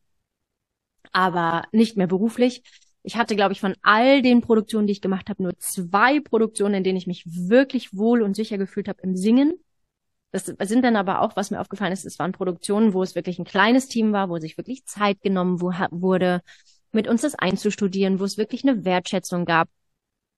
aber 1.12 1.64
nicht 1.72 1.96
mehr 1.98 2.08
beruflich. 2.08 2.64
Ich 3.04 3.16
hatte, 3.16 3.36
glaube 3.36 3.54
ich, 3.54 3.62
von 3.62 3.76
all 3.84 4.22
den 4.22 4.42
Produktionen, 4.42 4.88
die 4.88 4.92
ich 4.94 5.02
gemacht 5.02 5.30
habe, 5.30 5.42
nur 5.44 5.58
zwei 5.60 6.20
Produktionen, 6.20 6.76
in 6.76 6.84
denen 6.84 6.98
ich 6.98 7.08
mich 7.08 7.24
wirklich 7.26 7.96
wohl 7.96 8.22
und 8.22 8.36
sicher 8.36 8.58
gefühlt 8.58 8.90
habe 8.90 9.02
im 9.04 9.16
Singen. 9.16 9.54
Das 10.32 10.46
sind 10.46 10.84
dann 10.84 10.98
aber 10.98 11.22
auch, 11.22 11.38
was 11.38 11.52
mir 11.52 11.62
aufgefallen 11.62 11.94
ist, 11.94 12.06
es 12.06 12.20
waren 12.20 12.34
Produktionen, 12.34 12.94
wo 12.94 13.02
es 13.02 13.16
wirklich 13.16 13.40
ein 13.40 13.46
kleines 13.46 13.88
Team 13.88 14.12
war, 14.12 14.30
wo 14.30 14.38
sich 14.40 14.58
wirklich 14.58 14.86
Zeit 14.86 15.22
genommen 15.22 15.62
wurde, 15.62 16.42
mit 16.92 17.08
uns 17.08 17.22
das 17.22 17.36
einzustudieren, 17.36 18.20
wo 18.20 18.26
es 18.26 18.38
wirklich 18.38 18.64
eine 18.64 18.84
Wertschätzung 18.84 19.46
gab, 19.46 19.70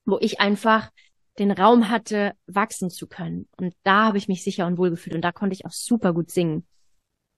wo 0.05 0.19
ich 0.21 0.39
einfach 0.39 0.91
den 1.39 1.51
Raum 1.51 1.89
hatte, 1.89 2.33
wachsen 2.47 2.89
zu 2.89 3.07
können. 3.07 3.47
Und 3.57 3.73
da 3.83 4.05
habe 4.05 4.17
ich 4.17 4.27
mich 4.27 4.43
sicher 4.43 4.67
und 4.67 4.77
wohl 4.77 4.89
gefühlt 4.89 5.15
und 5.15 5.21
da 5.21 5.31
konnte 5.31 5.53
ich 5.53 5.65
auch 5.65 5.71
super 5.71 6.13
gut 6.13 6.29
singen. 6.31 6.67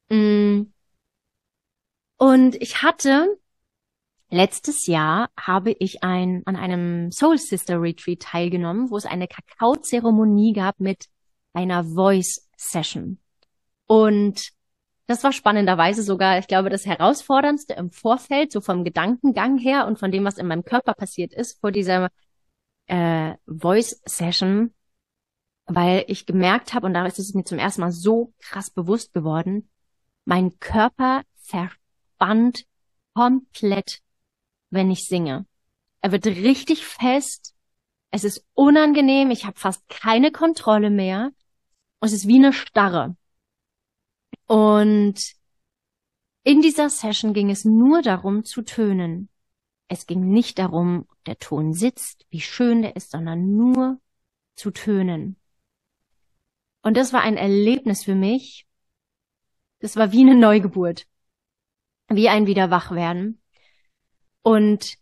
Mm. 0.09 0.63
Und 2.17 2.55
ich 2.55 2.81
hatte 2.83 3.37
letztes 4.31 4.87
Jahr 4.87 5.29
habe 5.37 5.71
ich 5.71 6.03
ein, 6.03 6.41
an 6.45 6.55
einem 6.55 7.11
Soul 7.11 7.37
Sister 7.37 7.81
Retreat 7.81 8.21
teilgenommen, 8.21 8.89
wo 8.89 8.97
es 8.97 9.05
eine 9.05 9.27
Kakaozeremonie 9.27 10.53
gab 10.53 10.79
mit 10.79 11.07
einer 11.53 11.83
Voice 11.83 12.47
Session. 12.57 13.19
Und 13.87 14.51
das 15.07 15.23
war 15.23 15.33
spannenderweise 15.33 16.03
sogar, 16.03 16.39
ich 16.39 16.47
glaube, 16.47 16.69
das 16.69 16.85
herausforderndste 16.85 17.73
im 17.73 17.91
Vorfeld, 17.91 18.51
so 18.51 18.61
vom 18.61 18.85
Gedankengang 18.85 19.57
her 19.57 19.85
und 19.85 19.99
von 19.99 20.11
dem, 20.11 20.23
was 20.23 20.37
in 20.37 20.47
meinem 20.47 20.63
Körper 20.63 20.93
passiert 20.93 21.33
ist, 21.33 21.59
vor 21.59 21.71
dieser 21.71 22.09
äh, 22.91 23.37
Voice 23.47 24.01
Session, 24.05 24.73
weil 25.65 26.03
ich 26.07 26.25
gemerkt 26.25 26.73
habe, 26.73 26.87
und 26.87 26.93
da 26.93 27.05
ist 27.05 27.19
es 27.19 27.33
mir 27.33 27.45
zum 27.45 27.57
ersten 27.57 27.81
Mal 27.81 27.93
so 27.93 28.33
krass 28.39 28.69
bewusst 28.69 29.13
geworden, 29.13 29.69
mein 30.25 30.59
Körper 30.59 31.23
verspannt 31.37 32.65
komplett, 33.13 34.01
wenn 34.71 34.91
ich 34.91 35.07
singe. 35.07 35.45
Er 36.01 36.11
wird 36.11 36.25
richtig 36.25 36.85
fest, 36.85 37.55
es 38.09 38.25
ist 38.25 38.45
unangenehm, 38.53 39.31
ich 39.31 39.45
habe 39.45 39.57
fast 39.57 39.87
keine 39.87 40.33
Kontrolle 40.33 40.89
mehr 40.89 41.31
und 42.01 42.07
es 42.07 42.13
ist 42.13 42.27
wie 42.27 42.39
eine 42.39 42.51
Starre. 42.51 43.15
Und 44.47 45.15
in 46.43 46.61
dieser 46.61 46.89
Session 46.89 47.33
ging 47.33 47.49
es 47.49 47.63
nur 47.63 48.01
darum 48.01 48.43
zu 48.43 48.63
tönen. 48.63 49.30
Es 49.91 50.07
ging 50.07 50.29
nicht 50.29 50.57
darum, 50.57 51.05
der 51.25 51.37
Ton 51.37 51.73
sitzt, 51.73 52.25
wie 52.29 52.39
schön 52.39 52.81
der 52.81 52.95
ist, 52.95 53.11
sondern 53.11 53.57
nur 53.57 53.99
zu 54.55 54.71
tönen. 54.71 55.35
Und 56.81 56.95
das 56.95 57.11
war 57.11 57.23
ein 57.23 57.35
Erlebnis 57.35 58.05
für 58.05 58.15
mich. 58.15 58.65
Das 59.79 59.97
war 59.97 60.13
wie 60.13 60.21
eine 60.21 60.35
Neugeburt. 60.35 61.07
Wie 62.07 62.29
ein 62.29 62.47
Wiederwachwerden. 62.47 63.41
Und 64.43 64.95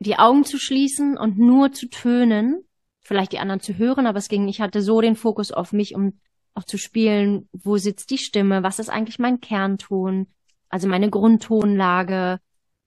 die 0.00 0.18
Augen 0.18 0.44
zu 0.44 0.58
schließen 0.58 1.16
und 1.16 1.38
nur 1.38 1.70
zu 1.70 1.88
tönen, 1.88 2.64
vielleicht 3.00 3.30
die 3.30 3.38
anderen 3.38 3.60
zu 3.60 3.78
hören, 3.78 4.08
aber 4.08 4.18
es 4.18 4.28
ging, 4.28 4.48
ich 4.48 4.60
hatte 4.60 4.82
so 4.82 5.00
den 5.00 5.14
Fokus 5.14 5.52
auf 5.52 5.72
mich, 5.72 5.94
um 5.94 6.18
auch 6.54 6.64
zu 6.64 6.78
spielen, 6.78 7.48
wo 7.52 7.76
sitzt 7.76 8.10
die 8.10 8.18
Stimme, 8.18 8.64
was 8.64 8.80
ist 8.80 8.88
eigentlich 8.88 9.20
mein 9.20 9.40
Kernton, 9.40 10.26
also 10.68 10.88
meine 10.88 11.10
Grundtonlage. 11.10 12.40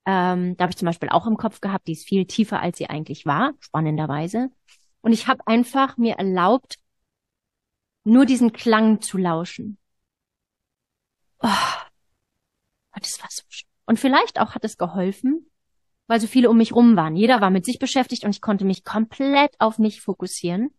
Ähm, 0.05 0.58
da 0.58 0.63
habe 0.63 0.72
ich 0.72 0.77
zum 0.77 0.88
Beispiel 0.88 1.10
auch 1.10 1.27
im 1.27 1.38
Kopf 1.38 1.62
gehabt, 1.62 1.88
die 1.88 1.93
ist 1.93 2.08
viel 2.08 2.25
tiefer, 2.25 2.60
als 2.60 2.77
sie 2.77 2.89
eigentlich 2.89 3.25
war, 3.25 3.53
spannenderweise. 3.60 4.50
Und 5.01 5.13
ich 5.13 5.27
habe 5.27 5.46
einfach 5.46 5.98
mir 5.98 6.15
erlaubt, 6.15 6.77
nur 8.03 8.25
diesen 8.25 8.51
Klang 8.51 9.01
zu 9.01 9.17
lauschen. 9.17 9.77
Oh, 11.39 11.48
das 12.93 13.22
war 13.22 13.29
so 13.29 13.43
schön. 13.50 13.67
Und 13.86 14.00
vielleicht 14.00 14.39
auch 14.39 14.55
hat 14.55 14.63
es 14.63 14.77
geholfen, 14.77 15.50
weil 16.08 16.20
so 16.20 16.27
viele 16.27 16.50
um 16.50 16.58
mich 16.58 16.74
rum 16.74 16.96
waren. 16.96 17.15
Jeder 17.15 17.41
war 17.41 17.50
mit 17.50 17.65
sich 17.65 17.79
beschäftigt 17.79 18.24
und 18.24 18.31
ich 18.31 18.41
konnte 18.41 18.65
mich 18.65 18.84
komplett 18.84 19.53
auf 19.60 19.79
mich 19.79 20.01
fokussieren. 20.01 20.74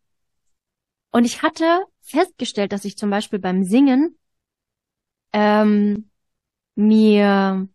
Und 1.11 1.25
ich 1.25 1.43
hatte 1.43 1.85
festgestellt, 2.01 2.73
dass 2.73 2.85
ich 2.85 2.97
zum 2.97 3.11
Beispiel 3.11 3.39
beim 3.39 3.65
Singen 3.65 4.19
ähm, 5.33 6.11
mir 6.75 7.69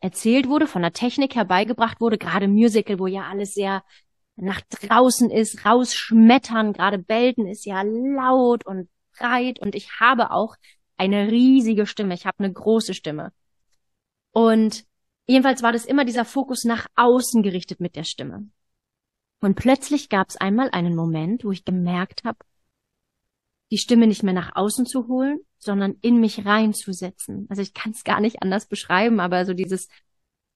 erzählt 0.00 0.48
wurde, 0.48 0.66
von 0.66 0.82
der 0.82 0.92
Technik 0.92 1.34
herbeigebracht 1.34 2.00
wurde, 2.00 2.18
gerade 2.18 2.48
Musical, 2.48 2.98
wo 2.98 3.06
ja 3.06 3.28
alles 3.28 3.54
sehr 3.54 3.84
nach 4.36 4.60
draußen 4.62 5.30
ist, 5.30 5.66
rausschmettern, 5.66 6.72
gerade 6.72 6.98
Belden 6.98 7.46
ist 7.46 7.66
ja 7.66 7.82
laut 7.82 8.64
und 8.64 8.88
breit 9.16 9.60
und 9.60 9.74
ich 9.74 10.00
habe 10.00 10.30
auch 10.30 10.56
eine 10.96 11.30
riesige 11.30 11.86
Stimme, 11.86 12.14
ich 12.14 12.26
habe 12.26 12.44
eine 12.44 12.52
große 12.52 12.94
Stimme. 12.94 13.32
Und 14.32 14.84
jedenfalls 15.26 15.62
war 15.62 15.72
das 15.72 15.84
immer 15.84 16.04
dieser 16.04 16.24
Fokus 16.24 16.64
nach 16.64 16.86
außen 16.96 17.42
gerichtet 17.42 17.80
mit 17.80 17.96
der 17.96 18.04
Stimme. 18.04 18.48
Und 19.40 19.56
plötzlich 19.56 20.08
gab 20.08 20.28
es 20.28 20.36
einmal 20.36 20.70
einen 20.70 20.94
Moment, 20.94 21.44
wo 21.44 21.50
ich 21.50 21.64
gemerkt 21.64 22.24
habe, 22.24 22.38
die 23.70 23.78
Stimme 23.78 24.06
nicht 24.06 24.22
mehr 24.22 24.34
nach 24.34 24.56
außen 24.56 24.86
zu 24.86 25.06
holen, 25.08 25.40
sondern 25.62 25.96
in 26.00 26.20
mich 26.20 26.44
reinzusetzen. 26.44 27.46
Also 27.48 27.62
ich 27.62 27.74
kann 27.74 27.92
es 27.92 28.04
gar 28.04 28.20
nicht 28.20 28.42
anders 28.42 28.66
beschreiben, 28.66 29.20
aber 29.20 29.44
so 29.44 29.54
dieses 29.54 29.88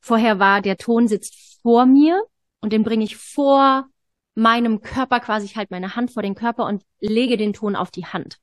vorher 0.01 0.39
war, 0.39 0.63
der 0.63 0.77
Ton 0.77 1.09
sitzt 1.09 1.61
vor 1.63 1.87
mir 1.87 2.23
und 2.61 2.73
den 2.73 2.83
bringe 2.83 3.05
ich 3.05 3.17
vor 3.17 3.87
meinem 4.35 4.81
Körper 4.81 5.21
quasi, 5.21 5.47
ich 5.47 5.57
halte 5.57 5.73
meine 5.73 5.95
Hand 5.95 6.11
vor 6.11 6.23
den 6.23 6.35
Körper 6.35 6.67
und 6.67 6.83
lege 7.01 7.37
den 7.37 7.53
Ton 7.53 7.77
auf 7.77 7.91
die 7.91 8.07
Hand. 8.07 8.39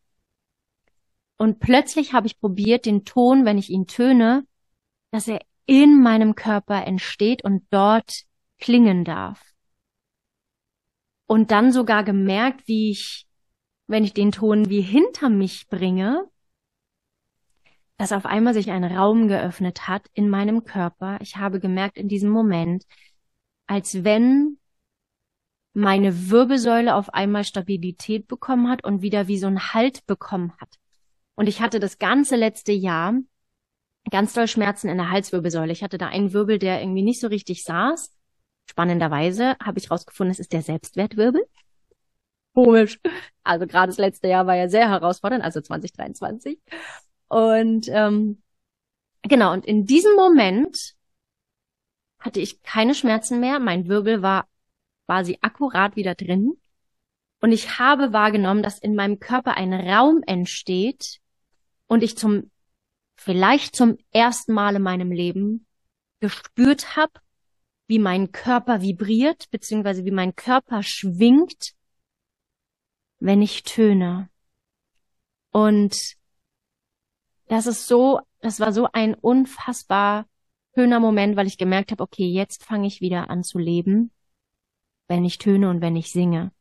Und 1.38 1.60
plötzlich 1.60 2.14
habe 2.14 2.28
ich 2.28 2.40
probiert, 2.40 2.86
den 2.86 3.04
Ton, 3.04 3.46
wenn 3.46 3.58
ich 3.58 3.70
ihn 3.70 3.88
töne, 3.88 4.46
dass 5.12 5.28
er 5.28 5.42
in 5.66 6.02
meinem 6.02 6.36
Körper 6.36 6.86
entsteht 6.86 7.44
und 7.44 7.66
dort 7.72 8.24
klingen 8.60 9.04
darf. 9.04 9.42
Und 11.26 11.52
dann 11.52 11.72
sogar 11.72 12.04
gemerkt, 12.04 12.68
wie 12.68 12.92
ich 12.92 13.28
wenn 13.92 14.06
ich 14.06 14.14
den 14.14 14.32
Ton 14.32 14.70
wie 14.70 14.82
hinter 14.82 15.30
mich 15.30 15.68
bringe, 15.68 16.28
dass 18.02 18.14
auf 18.14 18.26
einmal 18.26 18.56
sich 18.56 18.72
ein 18.72 18.84
Raum 18.84 19.28
geöffnet 19.28 19.88
hat 19.88 20.08
in 20.14 20.28
meinem 20.28 20.64
Körper. 20.64 21.20
Ich 21.22 21.38
habe 21.38 21.60
gemerkt 21.60 22.00
in 22.00 22.08
diesem 22.08 22.32
Moment, 22.32 22.84
als 23.68 24.04
wenn 24.04 24.58
meine 25.74 26.32
Wirbelsäule 26.32 26.96
auf 26.96 27.14
einmal 27.14 27.44
Stabilität 27.44 28.28
bekommen 28.28 28.70
hat 28.70 28.84
und 28.84 29.04
wieder 29.04 29.28
wie 29.28 29.38
so 29.38 29.46
ein 29.46 29.76
Halt 29.76 30.04
bekommen 30.08 30.52
hat. 30.60 30.80
Und 31.36 31.46
ich 31.46 31.62
hatte 31.62 31.80
das 31.80 32.00
ganze 32.00 32.38
letzte 32.38 32.72
Jahr 32.72 33.14
ganz 34.10 34.34
doll 34.34 34.48
Schmerzen 34.48 34.90
in 34.90 34.98
der 34.98 35.12
Halswirbelsäule. 35.12 35.72
Ich 35.72 35.84
hatte 35.84 36.00
da 36.00 36.08
einen 36.08 36.34
Wirbel, 36.34 36.58
der 36.58 36.82
irgendwie 36.82 37.04
nicht 37.04 37.22
so 37.22 37.28
richtig 37.28 37.64
saß. 37.64 38.18
Spannenderweise 38.68 39.56
habe 39.64 39.78
ich 39.78 39.92
rausgefunden, 39.92 40.32
es 40.32 40.40
ist 40.40 40.54
der 40.54 40.64
Selbstwertwirbel. 40.64 41.44
Komisch. 42.56 43.00
Also 43.44 43.68
gerade 43.68 43.92
das 43.92 44.00
letzte 44.00 44.28
Jahr 44.28 44.48
war 44.48 44.56
ja 44.56 44.70
sehr 44.70 44.90
herausfordernd, 44.90 45.44
also 45.44 45.62
2023. 45.62 46.60
Und 47.32 47.88
ähm, 47.88 48.42
genau, 49.22 49.54
und 49.54 49.66
in 49.66 49.86
diesem 49.86 50.16
Moment 50.16 50.96
hatte 52.20 52.40
ich 52.40 52.62
keine 52.62 52.94
Schmerzen 52.94 53.40
mehr. 53.40 53.60
Mein 53.60 53.88
Wirbel 53.88 54.22
war 54.22 54.48
quasi 55.06 55.38
akkurat 55.42 55.96
wieder 55.96 56.16
drin. 56.16 56.54
Und 57.40 57.52
ich 57.52 57.80
habe 57.80 58.14
wahrgenommen, 58.14 58.64
dass 58.64 58.80
in 58.80 58.96
meinem 58.96 59.20
Körper 59.20 59.56
ein 59.56 59.74
Raum 59.74 60.22
entsteht 60.28 61.20
und 61.88 62.04
ich 62.04 62.18
zum, 62.18 62.52
vielleicht 63.16 63.76
zum 63.76 63.98
ersten 64.12 64.54
Mal 64.54 64.76
in 64.76 64.82
meinem 64.82 65.12
Leben 65.12 65.66
gespürt 66.20 66.96
habe, 66.98 67.14
wie 67.88 68.00
mein 68.00 68.32
Körper 68.32 68.82
vibriert, 68.82 69.50
beziehungsweise 69.52 70.06
wie 70.06 70.12
mein 70.12 70.36
Körper 70.36 70.84
schwingt 70.84 71.76
wenn 73.22 73.42
ich 73.42 73.64
töne. 73.64 74.30
Und 75.52 75.96
das 77.52 77.68
ist 77.68 77.86
so, 77.86 78.22
das 78.40 78.62
war 78.62 78.72
so 78.72 78.88
ein 78.94 79.14
unfassbar 79.14 80.26
schöner 80.74 81.02
Moment, 81.02 81.36
weil 81.36 81.48
ich 81.48 81.58
gemerkt 81.58 81.92
habe, 81.92 82.02
okay, 82.02 82.26
jetzt 82.26 82.64
fange 82.64 82.88
ich 82.88 83.02
wieder 83.02 83.30
an 83.30 83.44
zu 83.44 83.60
leben, 83.60 84.12
wenn 85.10 85.26
ich 85.26 85.38
töne 85.38 85.70
und 85.70 85.82
wenn 85.82 85.98
ich 85.98 86.14
singe. 86.14 86.54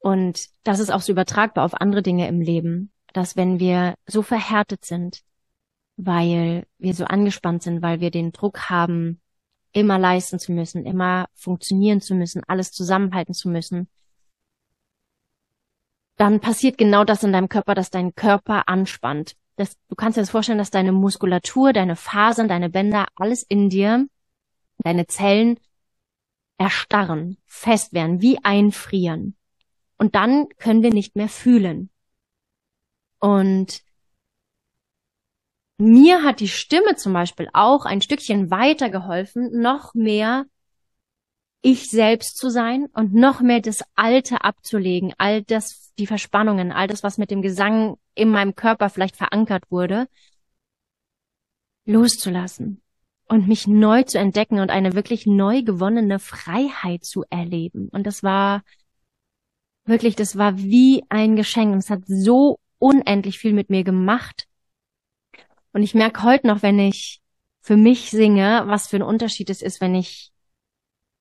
Und 0.00 0.48
das 0.64 0.80
ist 0.80 0.90
auch 0.90 1.00
so 1.00 1.12
übertragbar 1.12 1.64
auf 1.64 1.80
andere 1.80 2.02
Dinge 2.02 2.26
im 2.26 2.40
Leben, 2.40 2.90
dass 3.12 3.36
wenn 3.36 3.60
wir 3.60 3.94
so 4.04 4.22
verhärtet 4.22 4.84
sind, 4.84 5.22
weil 5.96 6.66
wir 6.78 6.94
so 6.94 7.04
angespannt 7.04 7.62
sind, 7.62 7.80
weil 7.80 8.00
wir 8.00 8.10
den 8.10 8.32
Druck 8.32 8.70
haben, 8.70 9.20
immer 9.70 9.96
leisten 9.96 10.40
zu 10.40 10.50
müssen, 10.50 10.86
immer 10.86 11.28
funktionieren 11.34 12.00
zu 12.00 12.16
müssen, 12.16 12.42
alles 12.48 12.72
zusammenhalten 12.72 13.32
zu 13.32 13.48
müssen, 13.48 13.88
dann 16.16 16.40
passiert 16.40 16.78
genau 16.78 17.04
das 17.04 17.22
in 17.22 17.32
deinem 17.32 17.48
Körper, 17.48 17.76
dass 17.76 17.90
dein 17.90 18.16
Körper 18.16 18.68
anspannt. 18.68 19.36
Das, 19.58 19.76
du 19.88 19.94
kannst 19.96 20.16
dir 20.16 20.22
das 20.22 20.30
vorstellen, 20.30 20.58
dass 20.58 20.70
deine 20.70 20.92
Muskulatur, 20.92 21.72
deine 21.72 21.96
Fasern, 21.96 22.48
deine 22.48 22.70
Bänder, 22.70 23.06
alles 23.16 23.42
in 23.42 23.68
dir 23.68 24.06
Deine 24.78 25.06
Zellen 25.06 25.58
erstarren, 26.56 27.38
fest 27.46 27.92
werden, 27.92 28.20
wie 28.20 28.42
einfrieren. 28.44 29.36
Und 29.96 30.14
dann 30.14 30.48
können 30.58 30.82
wir 30.82 30.92
nicht 30.92 31.16
mehr 31.16 31.28
fühlen. 31.28 31.90
Und 33.18 33.82
mir 35.78 36.22
hat 36.22 36.40
die 36.40 36.48
Stimme 36.48 36.96
zum 36.96 37.12
Beispiel 37.12 37.48
auch 37.52 37.84
ein 37.84 38.00
Stückchen 38.00 38.50
weitergeholfen, 38.50 39.60
noch 39.60 39.94
mehr 39.94 40.46
ich 41.60 41.90
selbst 41.90 42.36
zu 42.36 42.50
sein 42.50 42.86
und 42.94 43.14
noch 43.14 43.40
mehr 43.40 43.60
das 43.60 43.82
Alte 43.94 44.42
abzulegen, 44.44 45.12
all 45.18 45.42
das, 45.42 45.92
die 45.98 46.06
Verspannungen, 46.06 46.72
all 46.72 46.86
das, 46.86 47.02
was 47.02 47.18
mit 47.18 47.30
dem 47.30 47.42
Gesang 47.42 47.96
in 48.14 48.30
meinem 48.30 48.54
Körper 48.54 48.90
vielleicht 48.90 49.16
verankert 49.16 49.64
wurde, 49.70 50.08
loszulassen 51.84 52.82
und 53.26 53.48
mich 53.48 53.66
neu 53.66 54.02
zu 54.04 54.18
entdecken 54.18 54.60
und 54.60 54.70
eine 54.70 54.94
wirklich 54.94 55.26
neu 55.26 55.62
gewonnene 55.62 56.18
Freiheit 56.18 57.04
zu 57.04 57.24
erleben. 57.28 57.88
Und 57.90 58.06
das 58.06 58.22
war 58.22 58.62
wirklich, 59.84 60.16
das 60.16 60.36
war 60.36 60.58
wie 60.58 61.02
ein 61.08 61.36
Geschenk. 61.36 61.72
Und 61.72 61.78
es 61.78 61.90
hat 61.90 62.02
so 62.06 62.58
unendlich 62.78 63.38
viel 63.38 63.52
mit 63.52 63.70
mir 63.70 63.84
gemacht. 63.84 64.46
Und 65.72 65.82
ich 65.82 65.94
merke 65.94 66.22
heute 66.22 66.46
noch, 66.46 66.62
wenn 66.62 66.78
ich 66.78 67.20
für 67.60 67.76
mich 67.76 68.10
singe, 68.10 68.62
was 68.66 68.86
für 68.86 68.96
ein 68.96 69.02
Unterschied 69.02 69.50
es 69.50 69.62
ist, 69.62 69.80
wenn 69.80 69.94
ich 69.94 70.32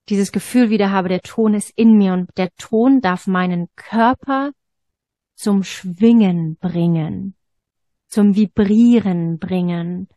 dieses 0.09 0.31
Gefühl 0.31 0.69
wieder 0.69 0.91
habe, 0.91 1.09
der 1.09 1.21
Ton 1.21 1.53
ist 1.53 1.71
in 1.75 1.97
mir 1.97 2.13
und 2.13 2.29
der 2.37 2.53
Ton 2.55 3.01
darf 3.01 3.27
meinen 3.27 3.69
Körper 3.75 4.51
zum 5.35 5.63
Schwingen 5.63 6.57
bringen, 6.57 7.35
zum 8.07 8.35
Vibrieren 8.35 9.37
bringen. 9.37 10.07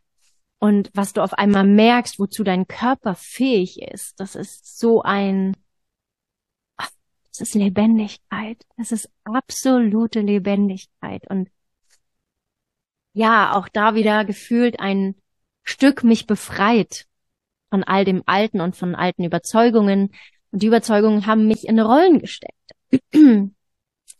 Und 0.58 0.90
was 0.94 1.12
du 1.12 1.22
auf 1.22 1.32
einmal 1.34 1.64
merkst, 1.64 2.18
wozu 2.18 2.44
dein 2.44 2.66
Körper 2.68 3.14
fähig 3.14 3.80
ist, 3.82 4.20
das 4.20 4.34
ist 4.34 4.78
so 4.78 5.02
ein, 5.02 5.56
das 6.76 7.40
ist 7.40 7.54
Lebendigkeit. 7.54 8.64
Das 8.76 8.92
ist 8.92 9.08
absolute 9.24 10.20
Lebendigkeit. 10.20 11.28
Und 11.30 11.48
ja, 13.12 13.54
auch 13.54 13.68
da 13.68 13.94
wieder 13.94 14.24
gefühlt 14.24 14.78
ein 14.78 15.14
Stück 15.62 16.04
mich 16.04 16.26
befreit 16.26 17.06
von 17.70 17.84
all 17.84 18.04
dem 18.04 18.22
Alten 18.26 18.60
und 18.60 18.76
von 18.76 18.94
alten 18.94 19.24
Überzeugungen. 19.24 20.12
Und 20.50 20.62
die 20.62 20.66
Überzeugungen 20.66 21.26
haben 21.26 21.46
mich 21.46 21.66
in 21.66 21.78
Rollen 21.78 22.18
gesteckt. 22.18 22.54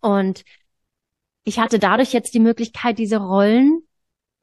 Und 0.00 0.45
ich 1.45 1.59
hatte 1.59 1.78
dadurch 1.78 2.12
jetzt 2.12 2.33
die 2.35 2.40
Möglichkeit, 2.40 2.99
diese 2.99 3.19
Rollen, 3.19 3.83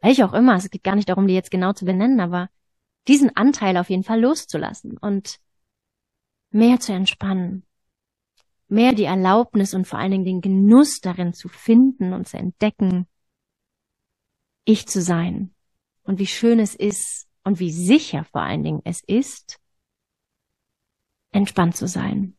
welche 0.02 0.26
auch 0.26 0.34
immer, 0.34 0.56
es 0.56 0.70
geht 0.70 0.84
gar 0.84 0.96
nicht 0.96 1.10
darum, 1.10 1.28
die 1.28 1.34
jetzt 1.34 1.52
genau 1.52 1.74
zu 1.74 1.86
benennen, 1.86 2.20
aber 2.20 2.50
diesen 3.08 3.36
Anteil 3.36 3.78
auf 3.78 3.90
jeden 3.90 4.04
Fall 4.04 4.20
loszulassen 4.20 4.98
und 4.98 5.40
mehr 6.52 6.80
zu 6.80 6.94
entspannen, 6.94 7.66
mehr 8.68 8.94
die 8.94 9.06
Erlaubnis 9.06 9.74
und 9.74 9.88
vor 9.88 10.00
allen 10.00 10.12
Dingen 10.12 10.26
den 10.26 10.42
Genuss 10.42 11.00
darin 11.00 11.34
zu 11.34 11.48
finden 11.48 12.14
und 12.14 12.28
zu 12.28 12.38
entdecken, 12.38 13.08
ich 14.66 14.88
zu 14.88 15.02
sein 15.02 15.54
und 16.04 16.20
wie 16.20 16.28
schön 16.28 16.60
es 16.60 16.76
ist, 16.76 17.27
und 17.48 17.62
wie 17.62 17.72
sicher 17.72 18.26
vor 18.26 18.42
allen 18.42 18.62
Dingen 18.62 18.82
es 18.84 19.02
ist, 19.08 19.58
entspannt 21.32 21.78
zu 21.78 21.88
sein. 21.88 22.36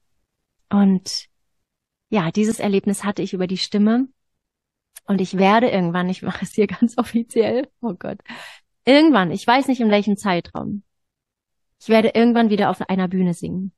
Und 0.69 1.31
ja, 2.11 2.31
dieses 2.31 2.61
Erlebnis 2.61 3.05
hatte 3.05 3.23
ich 3.23 3.33
über 3.33 3.47
die 3.47 3.57
Stimme 3.57 4.09
und 5.07 5.23
ich 5.23 5.39
werde 5.39 5.71
irgendwann, 5.71 6.11
ich 6.11 6.21
mache 6.21 6.45
es 6.45 6.53
hier 6.53 6.67
ganz 6.79 6.99
offiziell, 6.99 7.71
oh 7.81 7.95
Gott, 7.95 8.19
irgendwann, 8.85 9.31
ich 9.31 9.47
weiß 9.47 9.69
nicht 9.69 9.81
in 9.81 9.91
welchem 9.91 10.19
Zeitraum, 10.19 10.83
ich 11.81 11.89
werde 11.89 12.11
irgendwann 12.11 12.51
wieder 12.51 12.69
auf 12.69 12.83
einer 12.83 13.09
Bühne 13.09 13.33
singen. 13.33 13.73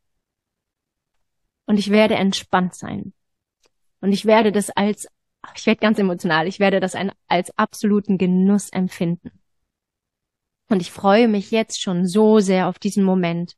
Und 1.67 1.79
ich 1.79 1.91
werde 1.91 2.17
entspannt 2.17 2.75
sein. 2.75 3.13
Und 4.01 4.11
ich 4.11 4.25
werde 4.25 4.51
das 4.51 4.71
als, 4.71 5.07
ich 5.55 5.65
werde 5.67 5.81
ganz 5.81 6.01
emotional, 6.01 6.49
ich 6.49 6.59
werde 6.59 6.81
das 6.81 6.97
als 7.29 7.57
absoluten 7.57 8.19
Genuss 8.19 8.71
empfinden. 8.71 9.40
Und 10.71 10.81
ich 10.81 10.93
freue 10.93 11.27
mich 11.27 11.51
jetzt 11.51 11.83
schon 11.83 12.07
so 12.07 12.39
sehr 12.39 12.69
auf 12.69 12.79
diesen 12.79 13.03
Moment. 13.03 13.57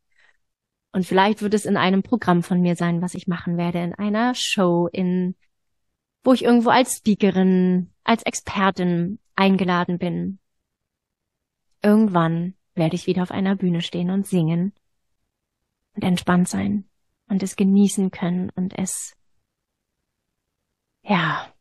Und 0.92 1.06
vielleicht 1.06 1.42
wird 1.42 1.52
es 1.52 1.66
in 1.66 1.76
einem 1.76 2.02
Programm 2.02 2.42
von 2.42 2.60
mir 2.62 2.74
sein, 2.74 3.02
was 3.02 3.14
ich 3.14 3.26
machen 3.26 3.58
werde, 3.58 3.82
in 3.82 3.94
einer 3.94 4.34
Show, 4.34 4.88
in, 4.90 5.36
wo 6.24 6.32
ich 6.32 6.42
irgendwo 6.42 6.70
als 6.70 6.96
Speakerin, 6.96 7.92
als 8.02 8.22
Expertin 8.22 9.18
eingeladen 9.36 9.98
bin. 9.98 10.38
Irgendwann 11.82 12.54
werde 12.74 12.94
ich 12.94 13.06
wieder 13.06 13.22
auf 13.22 13.30
einer 13.30 13.56
Bühne 13.56 13.82
stehen 13.82 14.10
und 14.10 14.26
singen 14.26 14.72
und 15.94 16.04
entspannt 16.04 16.48
sein 16.48 16.88
und 17.28 17.42
es 17.42 17.56
genießen 17.56 18.10
können 18.10 18.48
und 18.54 18.78
es, 18.78 19.14
ja, 21.02 21.52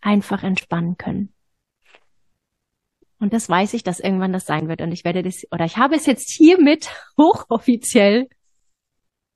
einfach 0.00 0.42
entspannen 0.42 0.96
können. 0.96 1.35
Und 3.18 3.32
das 3.32 3.48
weiß 3.48 3.74
ich, 3.74 3.82
dass 3.82 4.00
irgendwann 4.00 4.32
das 4.32 4.46
sein 4.46 4.68
wird. 4.68 4.82
Und 4.82 4.92
ich 4.92 5.04
werde 5.04 5.22
das, 5.22 5.44
oder 5.50 5.64
ich 5.64 5.76
habe 5.76 5.94
es 5.94 6.06
jetzt 6.06 6.30
hiermit 6.30 6.90
hochoffiziell, 7.18 8.28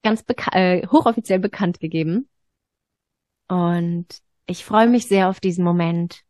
ganz 0.03 0.23
beka 0.23 0.57
äh, 0.57 0.87
hochoffiziell 0.87 1.39
bekannt 1.39 1.81
gegeben. 1.81 2.29
Und 3.49 4.07
ich 4.47 4.65
freue 4.65 4.89
mich 4.89 5.07
sehr 5.07 5.29
auf 5.29 5.41
diesen 5.41 5.65
Moment. 5.65 6.23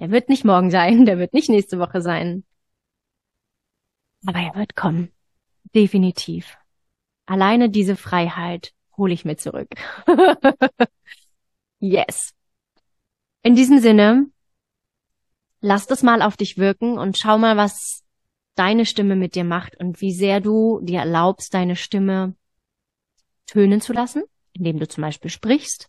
Der 0.00 0.10
wird 0.10 0.28
nicht 0.28 0.44
morgen 0.44 0.70
sein, 0.70 1.04
der 1.06 1.18
wird 1.18 1.32
nicht 1.32 1.48
nächste 1.48 1.78
Woche 1.78 2.02
sein. 2.02 2.44
Aber 4.26 4.38
er 4.38 4.54
wird 4.54 4.76
kommen. 4.76 5.10
Definitiv. 5.74 6.58
Alleine 7.26 7.70
diese 7.70 7.96
Freiheit 7.96 8.74
hole 8.96 9.14
ich 9.14 9.24
mir 9.24 9.36
zurück. 9.36 9.68
yes. 11.80 12.34
In 13.42 13.56
diesem 13.56 13.78
Sinne, 13.80 14.26
lass 15.62 15.86
das 15.86 16.02
mal 16.02 16.20
auf 16.20 16.36
dich 16.36 16.58
wirken 16.58 16.98
und 16.98 17.16
schau 17.16 17.38
mal, 17.38 17.56
was 17.56 18.04
deine 18.54 18.84
Stimme 18.84 19.16
mit 19.16 19.34
dir 19.34 19.44
macht 19.44 19.76
und 19.76 20.02
wie 20.02 20.12
sehr 20.12 20.40
du 20.40 20.80
dir 20.82 20.98
erlaubst, 20.98 21.54
deine 21.54 21.76
Stimme 21.76 22.34
tönen 23.46 23.80
zu 23.80 23.94
lassen, 23.94 24.24
indem 24.52 24.78
du 24.78 24.86
zum 24.86 25.02
Beispiel 25.02 25.30
sprichst. 25.30 25.88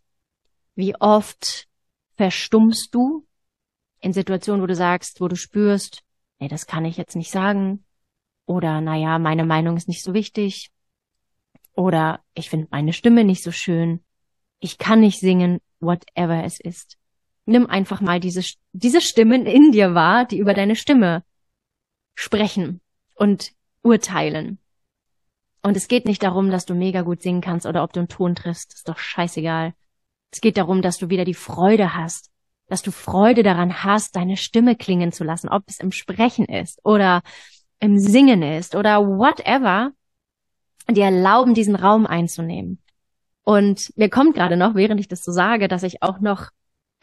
Wie 0.76 0.96
oft 0.96 1.68
verstummst 2.16 2.96
du 2.96 3.28
in 4.00 4.14
Situationen, 4.14 4.62
wo 4.62 4.68
du 4.68 4.76
sagst, 4.76 5.20
wo 5.20 5.28
du 5.28 5.36
spürst, 5.36 6.04
nee, 6.40 6.48
das 6.48 6.68
kann 6.68 6.86
ich 6.86 6.96
jetzt 6.96 7.16
nicht 7.16 7.32
sagen. 7.32 7.84
Oder, 8.46 8.80
naja, 8.80 9.20
meine 9.20 9.46
Meinung 9.46 9.76
ist 9.76 9.88
nicht 9.88 10.04
so 10.04 10.14
wichtig. 10.14 10.72
Oder 11.74 12.24
ich 12.34 12.50
finde 12.50 12.68
meine 12.70 12.94
Stimme 12.94 13.24
nicht 13.24 13.44
so 13.44 13.52
schön. 13.52 14.04
Ich 14.60 14.78
kann 14.78 15.00
nicht 15.00 15.20
singen, 15.20 15.60
whatever 15.80 16.44
es 16.44 16.60
ist 16.60 16.98
nimm 17.46 17.68
einfach 17.68 18.02
mal 18.02 18.20
diese, 18.20 18.44
diese 18.72 19.02
Stimmen 19.02 19.46
in 19.46 19.72
dir 19.72 19.94
wahr, 19.94 20.26
die 20.26 20.38
über 20.38 20.54
deine 20.54 20.76
Stimme 20.76 21.24
sprechen 22.16 22.82
und 23.16 23.52
urteilen. 23.82 24.60
Und 25.62 25.78
es 25.78 25.88
geht 25.88 26.06
nicht 26.06 26.24
darum, 26.24 26.52
dass 26.52 26.66
du 26.66 26.76
mega 26.76 27.02
gut 27.02 27.22
singen 27.22 27.42
kannst 27.42 27.66
oder 27.66 27.84
ob 27.84 27.94
du 27.94 28.02
einen 28.02 28.10
Ton 28.10 28.36
triffst, 28.36 28.74
ist 28.74 28.90
doch 28.90 28.98
scheißegal. 28.98 29.74
Es 30.32 30.42
geht 30.42 30.58
darum, 30.58 30.82
dass 30.82 30.98
du 30.98 31.10
wieder 31.10 31.26
die 31.26 31.34
Freude 31.34 31.96
hast, 31.96 32.32
dass 32.68 32.82
du 32.82 32.92
Freude 32.92 33.44
daran 33.44 33.84
hast, 33.84 34.16
deine 34.16 34.36
Stimme 34.36 34.76
klingen 34.76 35.12
zu 35.12 35.24
lassen, 35.24 35.50
ob 35.50 35.64
es 35.68 35.80
im 35.80 35.92
Sprechen 35.92 36.46
ist 36.46 36.80
oder 36.84 37.22
im 37.80 37.98
Singen 38.00 38.42
ist 38.42 38.76
oder 38.76 39.06
whatever, 39.06 39.92
dir 40.90 41.06
erlauben, 41.06 41.54
diesen 41.54 41.76
Raum 41.76 42.06
einzunehmen. 42.06 42.80
Und 43.44 43.92
mir 43.98 44.10
kommt 44.10 44.36
gerade 44.36 44.58
noch, 44.58 44.76
während 44.76 45.00
ich 45.00 45.08
das 45.08 45.24
so 45.24 45.32
sage, 45.32 45.68
dass 45.68 45.84
ich 45.84 46.02
auch 46.02 46.20
noch 46.20 46.50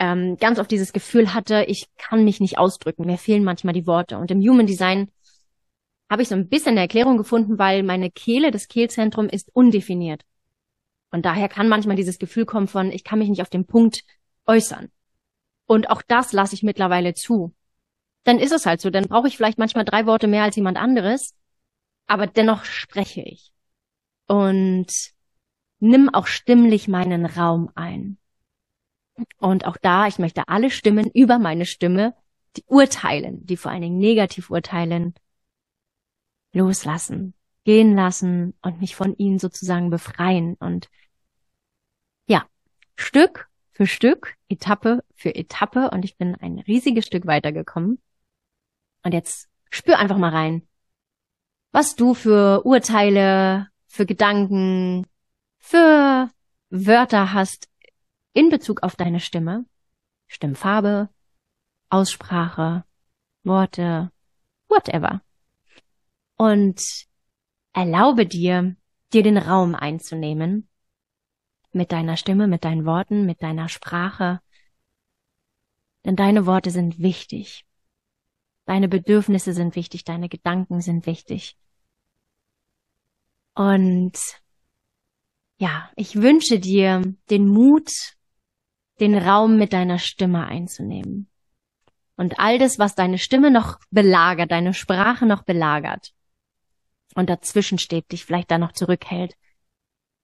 ähm, 0.00 0.38
ganz 0.38 0.58
oft 0.58 0.70
dieses 0.70 0.92
Gefühl 0.92 1.34
hatte, 1.34 1.64
ich 1.68 1.86
kann 1.98 2.24
mich 2.24 2.40
nicht 2.40 2.58
ausdrücken, 2.58 3.04
mir 3.04 3.18
fehlen 3.18 3.44
manchmal 3.44 3.74
die 3.74 3.86
Worte. 3.86 4.16
Und 4.18 4.30
im 4.30 4.40
Human 4.40 4.66
Design 4.66 5.10
habe 6.08 6.22
ich 6.22 6.28
so 6.28 6.34
ein 6.34 6.48
bisschen 6.48 6.72
eine 6.72 6.80
Erklärung 6.80 7.18
gefunden, 7.18 7.58
weil 7.58 7.82
meine 7.82 8.10
Kehle, 8.10 8.50
das 8.50 8.66
Kehlzentrum 8.66 9.28
ist 9.28 9.50
undefiniert. 9.52 10.22
Und 11.12 11.26
daher 11.26 11.48
kann 11.48 11.68
manchmal 11.68 11.96
dieses 11.96 12.18
Gefühl 12.18 12.46
kommen 12.46 12.66
von, 12.66 12.90
ich 12.90 13.04
kann 13.04 13.18
mich 13.18 13.28
nicht 13.28 13.42
auf 13.42 13.50
den 13.50 13.66
Punkt 13.66 14.02
äußern. 14.46 14.90
Und 15.66 15.90
auch 15.90 16.02
das 16.02 16.32
lasse 16.32 16.54
ich 16.54 16.62
mittlerweile 16.62 17.14
zu. 17.14 17.54
Dann 18.24 18.38
ist 18.38 18.52
es 18.52 18.64
halt 18.64 18.80
so, 18.80 18.90
dann 18.90 19.06
brauche 19.06 19.28
ich 19.28 19.36
vielleicht 19.36 19.58
manchmal 19.58 19.84
drei 19.84 20.06
Worte 20.06 20.26
mehr 20.28 20.44
als 20.44 20.56
jemand 20.56 20.78
anderes, 20.78 21.34
aber 22.06 22.26
dennoch 22.26 22.64
spreche 22.64 23.22
ich. 23.22 23.52
Und 24.26 24.88
nimm 25.78 26.08
auch 26.08 26.26
stimmlich 26.26 26.88
meinen 26.88 27.26
Raum 27.26 27.70
ein. 27.74 28.19
Und 29.38 29.66
auch 29.66 29.76
da, 29.76 30.06
ich 30.06 30.18
möchte 30.18 30.48
alle 30.48 30.70
Stimmen 30.70 31.10
über 31.12 31.38
meine 31.38 31.66
Stimme, 31.66 32.14
die 32.56 32.64
urteilen, 32.66 33.44
die 33.46 33.56
vor 33.56 33.70
allen 33.70 33.82
Dingen 33.82 33.98
negativ 33.98 34.50
urteilen, 34.50 35.14
loslassen, 36.52 37.34
gehen 37.64 37.94
lassen 37.94 38.54
und 38.62 38.80
mich 38.80 38.96
von 38.96 39.16
ihnen 39.16 39.38
sozusagen 39.38 39.90
befreien. 39.90 40.54
Und 40.54 40.88
ja, 42.26 42.46
Stück 42.96 43.48
für 43.70 43.86
Stück, 43.86 44.34
Etappe 44.48 45.04
für 45.14 45.34
Etappe 45.34 45.90
und 45.90 46.04
ich 46.04 46.16
bin 46.16 46.34
ein 46.34 46.58
riesiges 46.58 47.06
Stück 47.06 47.26
weitergekommen. 47.26 48.00
Und 49.04 49.14
jetzt 49.14 49.48
spür 49.70 49.98
einfach 49.98 50.18
mal 50.18 50.30
rein. 50.30 50.66
was 51.72 51.94
du 51.96 52.14
für 52.14 52.64
Urteile, 52.66 53.68
für 53.86 54.06
Gedanken, 54.06 55.06
für 55.58 56.30
Wörter 56.70 57.32
hast 57.32 57.68
in 58.32 58.48
Bezug 58.48 58.82
auf 58.82 58.96
deine 58.96 59.20
Stimme, 59.20 59.64
Stimmfarbe, 60.26 61.08
Aussprache, 61.88 62.84
Worte, 63.42 64.12
whatever. 64.68 65.22
Und 66.36 66.80
erlaube 67.72 68.26
dir, 68.26 68.76
dir 69.12 69.22
den 69.22 69.36
Raum 69.38 69.74
einzunehmen, 69.74 70.68
mit 71.72 71.92
deiner 71.92 72.16
Stimme, 72.16 72.46
mit 72.46 72.64
deinen 72.64 72.84
Worten, 72.84 73.26
mit 73.26 73.42
deiner 73.42 73.68
Sprache, 73.68 74.40
denn 76.04 76.16
deine 76.16 76.46
Worte 76.46 76.70
sind 76.70 76.98
wichtig. 76.98 77.64
Deine 78.64 78.88
Bedürfnisse 78.88 79.52
sind 79.52 79.76
wichtig, 79.76 80.04
deine 80.04 80.28
Gedanken 80.28 80.80
sind 80.80 81.06
wichtig. 81.06 81.56
Und 83.54 84.18
ja, 85.58 85.90
ich 85.96 86.16
wünsche 86.16 86.58
dir 86.58 87.02
den 87.28 87.46
Mut, 87.46 87.90
den 89.00 89.16
Raum 89.16 89.56
mit 89.56 89.72
deiner 89.72 89.98
Stimme 89.98 90.46
einzunehmen. 90.46 91.28
Und 92.16 92.38
all 92.38 92.58
das, 92.58 92.78
was 92.78 92.94
deine 92.94 93.18
Stimme 93.18 93.50
noch 93.50 93.78
belagert, 93.90 94.50
deine 94.50 94.74
Sprache 94.74 95.24
noch 95.24 95.42
belagert 95.42 96.12
und 97.14 97.30
dazwischen 97.30 97.78
steht, 97.78 98.12
dich 98.12 98.24
vielleicht 98.24 98.50
da 98.50 98.58
noch 98.58 98.72
zurückhält, 98.72 99.36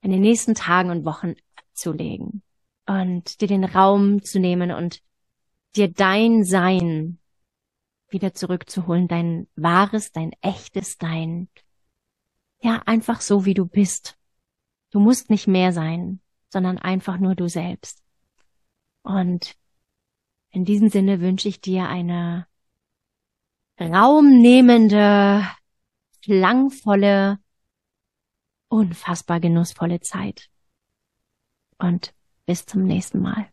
in 0.03 0.11
den 0.11 0.21
nächsten 0.21 0.55
Tagen 0.55 0.91
und 0.91 1.05
Wochen 1.07 1.35
abzulegen 1.57 2.43
und 2.87 3.41
dir 3.41 3.49
den 3.49 3.65
Raum 3.65 4.23
zu 4.23 4.39
nehmen 4.39 4.71
und 4.71 5.01
dir 5.75 5.91
dein 5.91 6.45
Sein 6.45 7.19
wieder 8.09 8.35
zurückzuholen, 8.35 9.09
dein 9.09 9.49
wahres, 9.57 10.13
dein 10.13 10.33
echtes, 10.41 10.97
dein, 10.99 11.49
ja, 12.61 12.83
einfach 12.87 13.21
so 13.21 13.45
wie 13.45 13.55
du 13.55 13.67
bist. 13.67 14.17
Du 14.91 15.01
musst 15.01 15.29
nicht 15.31 15.49
mehr 15.49 15.73
sein, 15.73 16.21
sondern 16.49 16.79
einfach 16.79 17.19
nur 17.19 17.35
du 17.35 17.49
selbst. 17.49 18.06
Und 19.07 19.57
in 20.51 20.65
diesem 20.65 20.89
Sinne 20.89 21.21
wünsche 21.21 21.47
ich 21.47 21.61
dir 21.61 21.89
eine 21.89 22.49
raumnehmende, 23.79 25.47
klangvolle, 26.25 27.39
unfassbar 28.67 29.39
genussvolle 29.39 30.01
Zeit. 30.01 30.51
Und 31.79 32.15
bis 32.47 32.67
zum 32.67 32.83
nächsten 32.83 33.21
Mal. 33.21 33.49